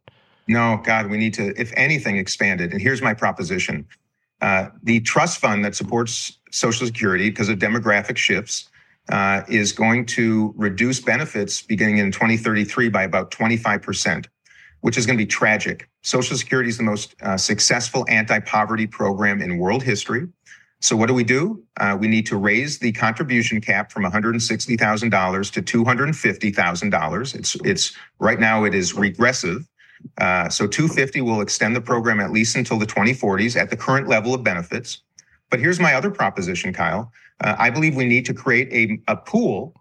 [0.48, 2.72] No, God, we need to, if anything, expand it.
[2.72, 3.86] And here's my proposition
[4.40, 8.68] uh, the trust fund that supports Social Security because of demographic shifts.
[9.08, 14.26] Uh, is going to reduce benefits beginning in 2033 by about 25%
[14.86, 15.88] which is going to be tragic.
[16.02, 20.28] Social Security is the most uh, successful anti poverty program in world history.
[20.80, 21.64] So, what do we do?
[21.78, 27.34] Uh, we need to raise the contribution cap from $160,000 to $250,000.
[27.34, 29.66] It's, it's right now it is regressive.
[30.18, 34.06] Uh, so 250 will extend the program at least until the 2040s at the current
[34.06, 35.02] level of benefits.
[35.50, 37.12] But here's my other proposition, Kyle.
[37.40, 39.74] Uh, I believe we need to create a, a pool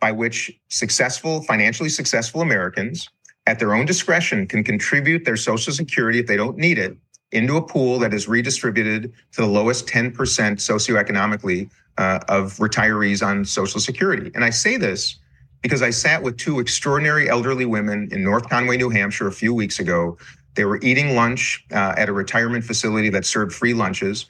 [0.00, 3.08] by which successful, financially successful Americans
[3.46, 6.96] at their own discretion can contribute their social security if they don't need it
[7.32, 13.44] into a pool that is redistributed to the lowest 10% socioeconomically uh, of retirees on
[13.44, 14.30] social security.
[14.34, 15.18] And I say this
[15.62, 19.52] because I sat with two extraordinary elderly women in North Conway, New Hampshire a few
[19.52, 20.16] weeks ago.
[20.54, 24.26] They were eating lunch uh, at a retirement facility that served free lunches.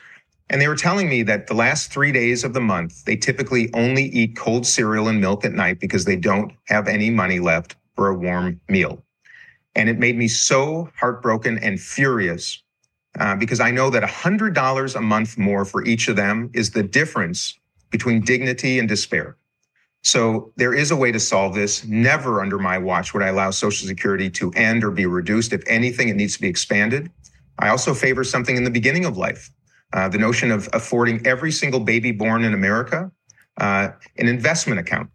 [0.51, 3.73] And they were telling me that the last three days of the month, they typically
[3.73, 7.77] only eat cold cereal and milk at night because they don't have any money left
[7.95, 9.01] for a warm meal.
[9.77, 12.65] And it made me so heartbroken and furious
[13.21, 16.83] uh, because I know that $100 a month more for each of them is the
[16.83, 17.57] difference
[17.91, 19.37] between dignity and despair.
[20.03, 21.85] So there is a way to solve this.
[21.85, 25.53] Never under my watch would I allow Social Security to end or be reduced.
[25.53, 27.11] If anything, it needs to be expanded.
[27.59, 29.51] I also favor something in the beginning of life.
[29.93, 33.11] Uh, the notion of affording every single baby born in America
[33.61, 35.11] uh, an investment account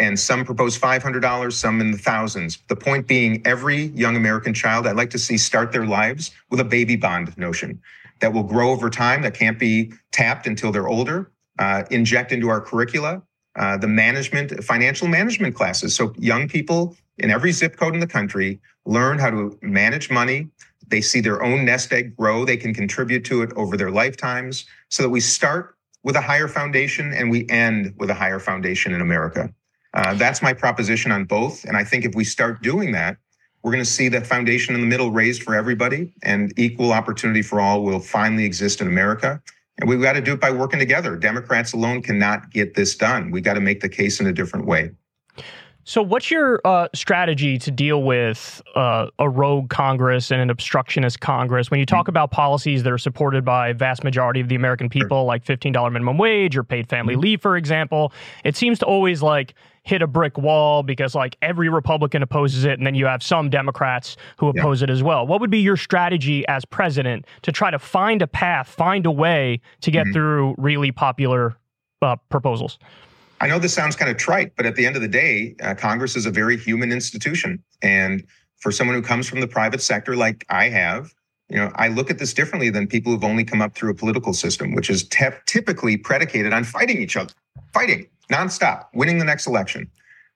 [0.00, 2.58] and some propose $500, some in the thousands.
[2.68, 6.60] The point being, every young American child I'd like to see start their lives with
[6.60, 7.80] a baby bond notion
[8.20, 12.48] that will grow over time, that can't be tapped until they're older, uh, inject into
[12.48, 13.22] our curricula,
[13.56, 15.94] uh, the management, financial management classes.
[15.94, 20.48] So young people in every zip code in the country learn how to manage money.
[20.88, 22.44] They see their own nest egg grow.
[22.44, 26.48] They can contribute to it over their lifetimes so that we start with a higher
[26.48, 29.52] foundation and we end with a higher foundation in America.
[29.94, 31.64] Uh, that's my proposition on both.
[31.64, 33.16] And I think if we start doing that,
[33.62, 37.40] we're going to see that foundation in the middle raised for everybody and equal opportunity
[37.40, 39.40] for all will finally exist in America.
[39.78, 41.16] And we've got to do it by working together.
[41.16, 43.30] Democrats alone cannot get this done.
[43.30, 44.90] We've got to make the case in a different way.
[45.86, 51.20] So, what's your uh, strategy to deal with uh, a rogue Congress and an obstructionist
[51.20, 54.54] Congress when you talk about policies that are supported by a vast majority of the
[54.54, 57.22] American people, like $15 minimum wage or paid family mm-hmm.
[57.22, 58.14] leave, for example?
[58.44, 62.78] It seems to always like hit a brick wall because like every Republican opposes it,
[62.78, 64.84] and then you have some Democrats who oppose yeah.
[64.84, 65.26] it as well.
[65.26, 69.10] What would be your strategy as president to try to find a path, find a
[69.10, 70.14] way to get mm-hmm.
[70.14, 71.56] through really popular
[72.00, 72.78] uh, proposals?
[73.44, 75.74] I know this sounds kind of trite, but at the end of the day, uh,
[75.74, 77.62] Congress is a very human institution.
[77.82, 78.24] And
[78.56, 81.12] for someone who comes from the private sector like I have,
[81.50, 83.94] you know, I look at this differently than people who've only come up through a
[83.94, 87.34] political system, which is te- typically predicated on fighting each other,
[87.74, 89.90] fighting nonstop, winning the next election.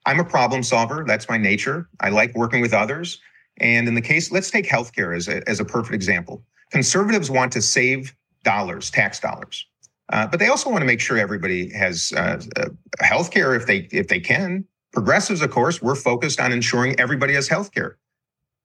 [0.05, 1.03] I'm a problem solver.
[1.07, 1.89] That's my nature.
[2.01, 3.19] I like working with others.
[3.59, 6.43] And in the case, let's take healthcare as a, as a perfect example.
[6.69, 9.65] Conservatives want to save dollars, tax dollars.
[10.11, 13.65] Uh, but they also want to make sure everybody has uh, uh, health care if
[13.67, 14.65] they if they can.
[14.91, 17.97] Progressives, of course, we're focused on ensuring everybody has health care.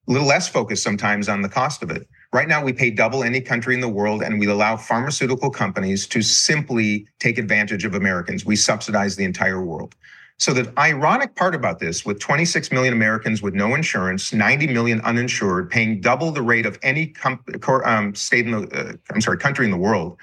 [0.09, 2.09] A little less focused sometimes on the cost of it.
[2.32, 6.07] Right now, we pay double any country in the world, and we allow pharmaceutical companies
[6.09, 8.45] to simply take advantage of Americans.
[8.45, 9.95] We subsidize the entire world.
[10.38, 15.01] So the ironic part about this, with 26 million Americans with no insurance, 90 million
[15.03, 17.45] uninsured, paying double the rate of any com-
[17.84, 20.18] um, state in the, uh, I'm sorry, country in the world,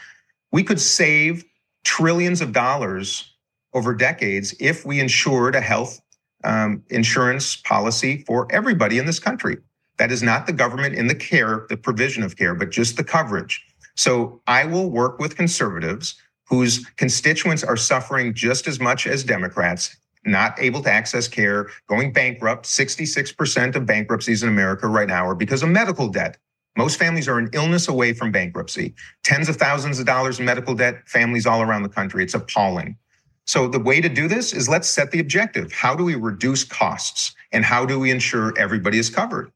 [0.52, 1.45] we could save
[1.84, 3.34] trillions of dollars
[3.74, 6.02] over decades if we insured a health
[6.43, 9.58] um, insurance policy for everybody in this country.
[9.97, 13.04] That is not the government in the care, the provision of care, but just the
[13.04, 13.64] coverage.
[13.95, 16.16] So I will work with conservatives
[16.47, 19.95] whose constituents are suffering just as much as Democrats,
[20.26, 22.66] not able to access care, going bankrupt.
[22.66, 26.38] 66% of bankruptcies in America right now are because of medical debt.
[26.78, 28.93] Most families are an illness away from bankruptcy.
[29.24, 32.24] Tens of thousands of dollars in medical debt, families all around the country.
[32.24, 32.97] It's appalling.
[33.45, 35.74] So the way to do this is let's set the objective.
[35.74, 39.51] How do we reduce costs and how do we ensure everybody is covered?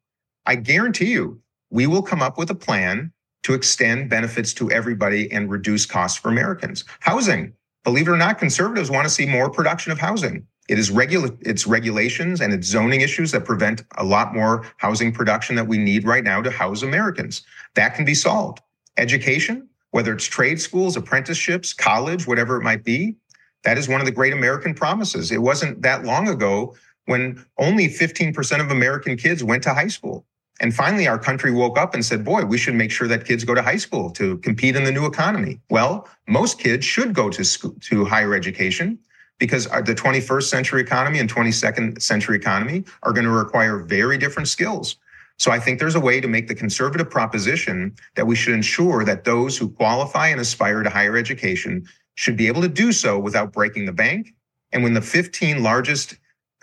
[0.45, 1.39] I guarantee you,
[1.69, 3.13] we will come up with a plan
[3.43, 6.83] to extend benefits to everybody and reduce costs for Americans.
[6.99, 7.53] Housing,
[7.83, 10.45] believe it or not, conservatives want to see more production of housing.
[10.67, 15.11] It is regula- it's regulations and it's zoning issues that prevent a lot more housing
[15.11, 17.43] production that we need right now to house Americans.
[17.75, 18.61] That can be solved.
[18.97, 23.15] Education, whether it's trade schools, apprenticeships, college, whatever it might be,
[23.63, 25.31] that is one of the great American promises.
[25.31, 30.25] It wasn't that long ago when only 15% of American kids went to high school.
[30.61, 33.43] And finally, our country woke up and said, boy, we should make sure that kids
[33.43, 35.59] go to high school to compete in the new economy.
[35.69, 38.97] Well, most kids should go to school, to higher education
[39.39, 44.47] because the 21st century economy and 22nd century economy are going to require very different
[44.47, 44.97] skills.
[45.37, 49.03] So I think there's a way to make the conservative proposition that we should ensure
[49.03, 53.19] that those who qualify and aspire to higher education should be able to do so
[53.19, 54.33] without breaking the bank.
[54.71, 56.15] And when the 15 largest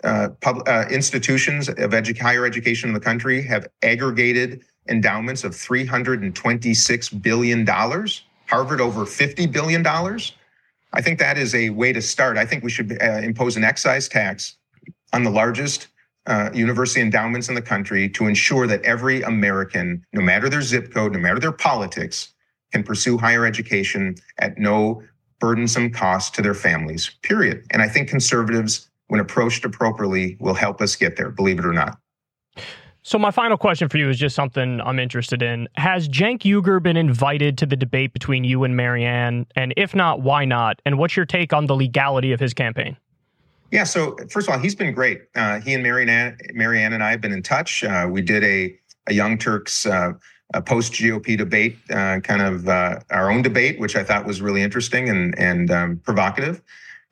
[0.03, 5.53] uh, pub, uh, institutions of edu- higher education in the country have aggregated endowments of
[5.53, 9.83] $326 billion, Harvard over $50 billion,
[10.93, 12.37] I think that is a way to start.
[12.37, 14.57] I think we should uh, impose an excise tax
[15.11, 15.87] on the largest
[16.27, 20.93] uh, university endowments in the country to ensure that every American, no matter their zip
[20.93, 22.33] code, no matter their politics,
[22.71, 25.03] can pursue higher education at no
[25.39, 27.65] burdensome cost to their families, period.
[27.71, 31.73] And I think conservatives, when approached appropriately, will help us get there, believe it or
[31.73, 31.97] not.
[33.05, 35.67] So my final question for you is just something I'm interested in.
[35.75, 39.45] Has Cenk Uygur been invited to the debate between you and Marianne?
[39.57, 40.81] And if not, why not?
[40.85, 42.95] And what's your take on the legality of his campaign?
[43.71, 45.23] Yeah, so first of all, he's been great.
[45.35, 47.83] Uh, he and Marianne, Marianne and I have been in touch.
[47.83, 48.73] Uh, we did a,
[49.07, 50.13] a Young Turks uh,
[50.65, 54.61] post GOP debate, uh, kind of uh, our own debate, which I thought was really
[54.61, 56.61] interesting and, and um, provocative.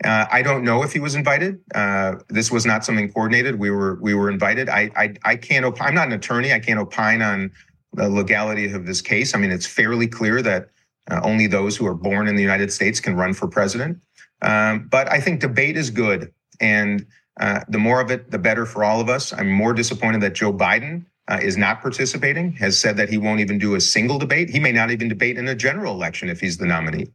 [0.04, 1.60] Uh, I don't know if he was invited.
[1.76, 3.60] Uh, this was not something coordinated.
[3.60, 4.70] We were we were invited.
[4.70, 5.66] I I, I can't.
[5.80, 6.54] I'm not an attorney.
[6.54, 7.52] I can't opine on
[7.93, 9.36] the legality of this case.
[9.36, 10.70] I mean, it's fairly clear that
[11.10, 13.99] uh, only those who are born in the United States can run for president.
[14.41, 17.06] Um, but I think debate is good, and
[17.39, 19.34] uh, the more of it, the better for all of us.
[19.34, 22.54] I'm more disappointed that Joe Biden uh, is not participating.
[22.54, 24.49] Has said that he won't even do a single debate.
[24.49, 27.08] He may not even debate in a general election if he's the nominee.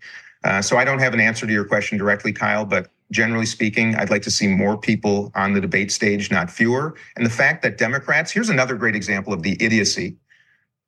[0.47, 3.97] Uh, so I don't have an answer to your question directly, Kyle, but generally speaking,
[3.97, 6.95] I'd like to see more people on the debate stage, not fewer.
[7.17, 10.17] And the fact that Democrats, here's another great example of the idiocy.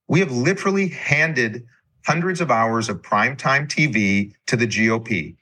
[0.07, 1.67] We have literally handed
[2.07, 5.35] hundreds of hours of primetime TV to the GOP.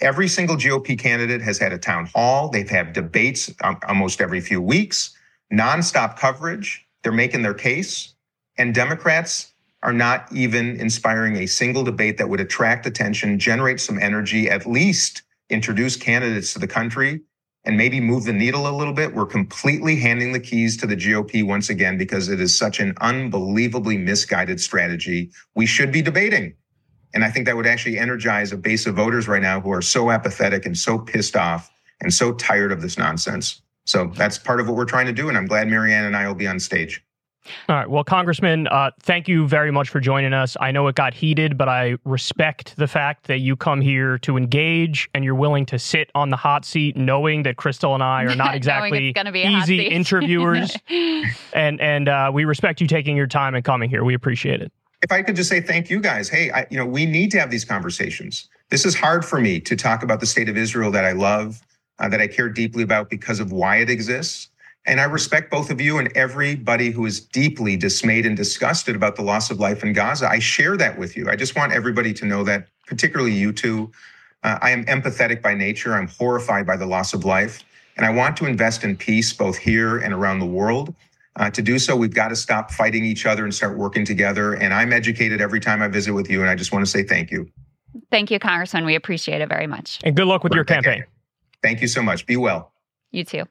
[0.00, 2.48] Every single GOP candidate has had a town hall.
[2.48, 5.16] They've had debates um, almost every few weeks,
[5.52, 6.84] nonstop coverage.
[7.04, 8.12] They're making their case.
[8.58, 9.52] And Democrats
[9.86, 14.66] are not even inspiring a single debate that would attract attention, generate some energy, at
[14.66, 17.20] least introduce candidates to the country
[17.64, 19.14] and maybe move the needle a little bit.
[19.14, 22.94] We're completely handing the keys to the GOP once again because it is such an
[23.00, 25.30] unbelievably misguided strategy.
[25.54, 26.54] We should be debating.
[27.14, 29.82] And I think that would actually energize a base of voters right now who are
[29.82, 33.62] so apathetic and so pissed off and so tired of this nonsense.
[33.84, 35.28] So that's part of what we're trying to do.
[35.28, 37.05] And I'm glad Marianne and I will be on stage.
[37.68, 37.88] All right.
[37.88, 40.56] Well, Congressman, uh, thank you very much for joining us.
[40.60, 44.36] I know it got heated, but I respect the fact that you come here to
[44.36, 48.24] engage and you're willing to sit on the hot seat, knowing that Krystal and I
[48.24, 50.76] are not exactly easy interviewers.
[51.52, 54.04] and and uh, we respect you taking your time and coming here.
[54.04, 54.72] We appreciate it.
[55.02, 56.28] If I could just say thank you guys.
[56.28, 58.48] Hey, I, you know, we need to have these conversations.
[58.70, 61.60] This is hard for me to talk about the state of Israel that I love,
[61.98, 64.48] uh, that I care deeply about because of why it exists.
[64.86, 69.16] And I respect both of you and everybody who is deeply dismayed and disgusted about
[69.16, 70.28] the loss of life in Gaza.
[70.28, 71.28] I share that with you.
[71.28, 73.90] I just want everybody to know that, particularly you two.
[74.44, 75.94] Uh, I am empathetic by nature.
[75.94, 77.64] I'm horrified by the loss of life.
[77.96, 80.94] And I want to invest in peace both here and around the world.
[81.34, 84.54] Uh, to do so, we've got to stop fighting each other and start working together.
[84.54, 86.42] And I'm educated every time I visit with you.
[86.42, 87.50] And I just want to say thank you.
[88.10, 88.84] Thank you, Congressman.
[88.84, 89.98] We appreciate it very much.
[90.04, 91.04] And good luck with your campaign.
[91.62, 92.24] Thank you so much.
[92.26, 92.72] Be well.
[93.10, 93.44] You too.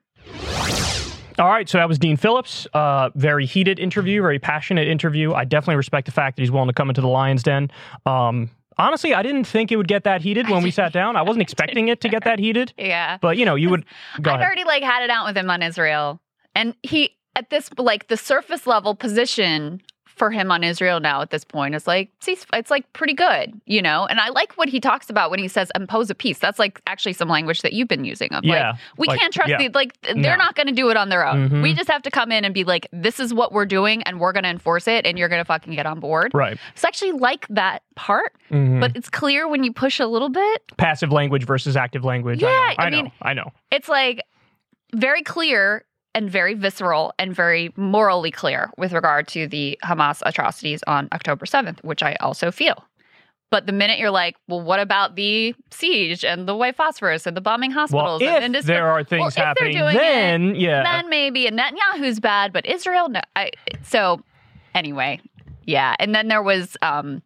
[1.38, 2.66] All right, so that was Dean Phillips.
[2.74, 5.34] Uh, very heated interview, very passionate interview.
[5.34, 7.70] I definitely respect the fact that he's willing to come into the Lions Den.
[8.06, 11.16] Um, honestly, I didn't think it would get that heated when we sat down.
[11.18, 12.74] I wasn't expecting it to get that heated.
[12.78, 13.86] Yeah, but you know, you would.
[14.22, 14.46] Go I'd ahead.
[14.46, 16.22] already like had it out with him on Israel,
[16.56, 19.82] and he at this like the surface level position
[20.16, 22.10] for him on Israel now at this point is like
[22.54, 24.06] it's like pretty good, you know.
[24.06, 26.40] And I like what he talks about when he says impose a peace.
[26.40, 29.34] That's like actually some language that you've been using of yeah, like we like, can't
[29.34, 29.58] trust yeah.
[29.58, 30.36] the like they're No.
[30.38, 31.50] not going to do it on their own.
[31.50, 31.62] Mhm.
[31.64, 34.20] We just have to come in and be like this is what we're doing and
[34.20, 36.32] we're going to enforce it and you're going to fucking get on board.
[36.34, 36.58] right.
[36.74, 38.80] It's actually like that part, Mhm.
[38.80, 42.42] but it's clear when you push a little bit passive language versus active language.
[42.42, 42.76] Yeah, I know.
[42.78, 43.02] I I, know.
[43.04, 43.52] mean- I know.
[43.72, 44.22] it's like
[44.94, 45.84] very clear
[46.16, 51.46] and very visceral and very morally clear with regard to the Hamas atrocities on October
[51.46, 52.84] 7th, which I also feel.
[53.52, 57.38] But the minute you're like, well, what about the siege and the white phosphorus and
[57.38, 58.22] the bombing Well, hospitals?
[58.24, 61.46] if and industri- there are things if they're happening, doing it, then yeah, then maybe
[61.48, 63.22] and Netanyahu's bad, but Israel, no.
[63.36, 63.52] I,
[63.84, 64.22] so
[64.74, 65.20] anyway,
[65.66, 65.96] yeah.
[66.00, 67.22] And then there was, um,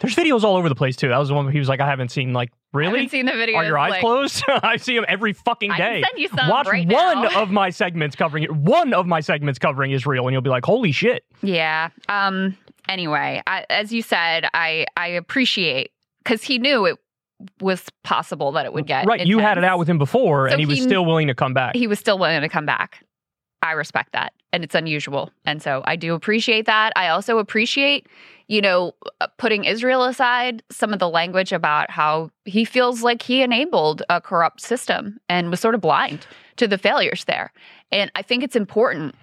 [0.00, 1.08] there's videos all over the place too.
[1.08, 2.90] That was the one where he was like, I haven't seen like I really.
[2.92, 3.56] haven't seen the video.
[3.56, 4.44] Are your eyes closed?
[4.48, 6.02] I see them every fucking I day.
[6.08, 7.42] send you some Watch right one now.
[7.42, 8.50] of my segments covering it.
[8.54, 11.90] One of my segments covering Israel, and you'll be like, "Holy shit!" Yeah.
[12.08, 12.56] Um.
[12.88, 15.92] Anyway, I, as you said, I I appreciate
[16.24, 16.98] because he knew it
[17.60, 19.26] was possible that it would get right.
[19.26, 21.54] You had it out with him before, So and he was still willing to come
[21.54, 21.74] back.
[21.76, 23.04] He was still willing to come back.
[23.62, 26.92] I respect that, and it's unusual, and so I do appreciate that.
[26.96, 28.08] I also appreciate,
[28.52, 33.22] you know, uh, putting Israel aside, some of the language about how he feels like
[33.22, 36.26] he enabled a corrupt system and was sort of blind
[36.56, 37.50] to the failures there.
[37.90, 39.14] And I think it's important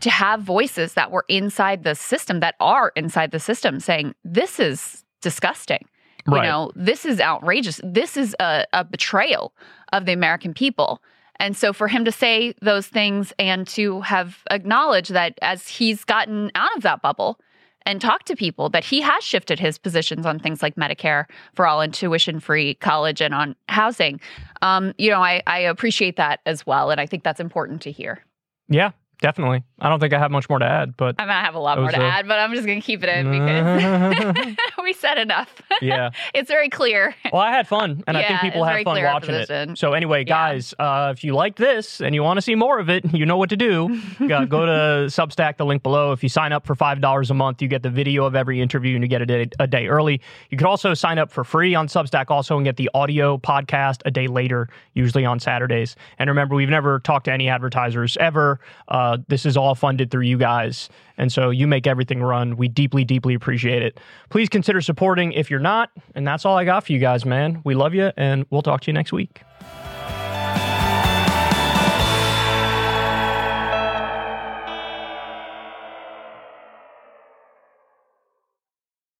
[0.00, 4.60] to have voices that were inside the system, that are inside the system, saying, this
[4.60, 5.88] is disgusting.
[6.26, 6.44] right.
[6.44, 7.80] You know, this is outrageous.
[7.82, 9.54] This is a, a betrayal
[9.94, 11.02] of the American people.
[11.36, 16.04] And so for him to say those things and to have acknowledged that as he's
[16.04, 17.40] gotten out of that bubble
[17.86, 21.66] and talk to people, that he has shifted his positions on things like Medicare for
[21.66, 24.20] all and tuition free college and on housing,
[24.60, 26.90] um, you know, I, I appreciate that as well.
[26.90, 28.22] And I think that's important to hear.
[28.68, 28.90] yeah,
[29.20, 29.62] definitely.
[29.78, 31.78] I don't think I have much more to add, but I I have a lot
[31.78, 35.18] more to a- add, but I'm just going to keep it in because we said
[35.18, 35.54] enough.
[35.82, 36.10] yeah.
[36.34, 37.14] it's very clear.
[37.32, 39.78] Well, I had fun, and I think people had fun watching it.
[39.78, 40.52] So anyway, Yeah.
[40.52, 43.26] guys, uh, if you like this and you want to see more of it, you
[43.26, 44.00] know what to do.
[44.26, 44.72] go, go to
[45.08, 46.12] Substack, the link below.
[46.12, 48.60] If you sign up for five dollars a month, you get the video of every
[48.60, 50.20] interview, and you get it a, a day early.
[50.50, 54.00] You could also sign up for free on Substack, also, and get the audio podcast
[54.06, 55.96] a day later, usually on Saturdays.
[56.18, 58.58] And remember, we've never talked to any advertisers ever.
[59.06, 60.88] Uh, this is all funded through you guys.
[61.16, 62.56] And so you make everything run.
[62.56, 64.00] We deeply, deeply appreciate it.
[64.30, 65.90] Please consider supporting if you're not.
[66.16, 67.62] And that's all I got for you guys, man.
[67.64, 69.42] We love you, and we'll talk to you next week.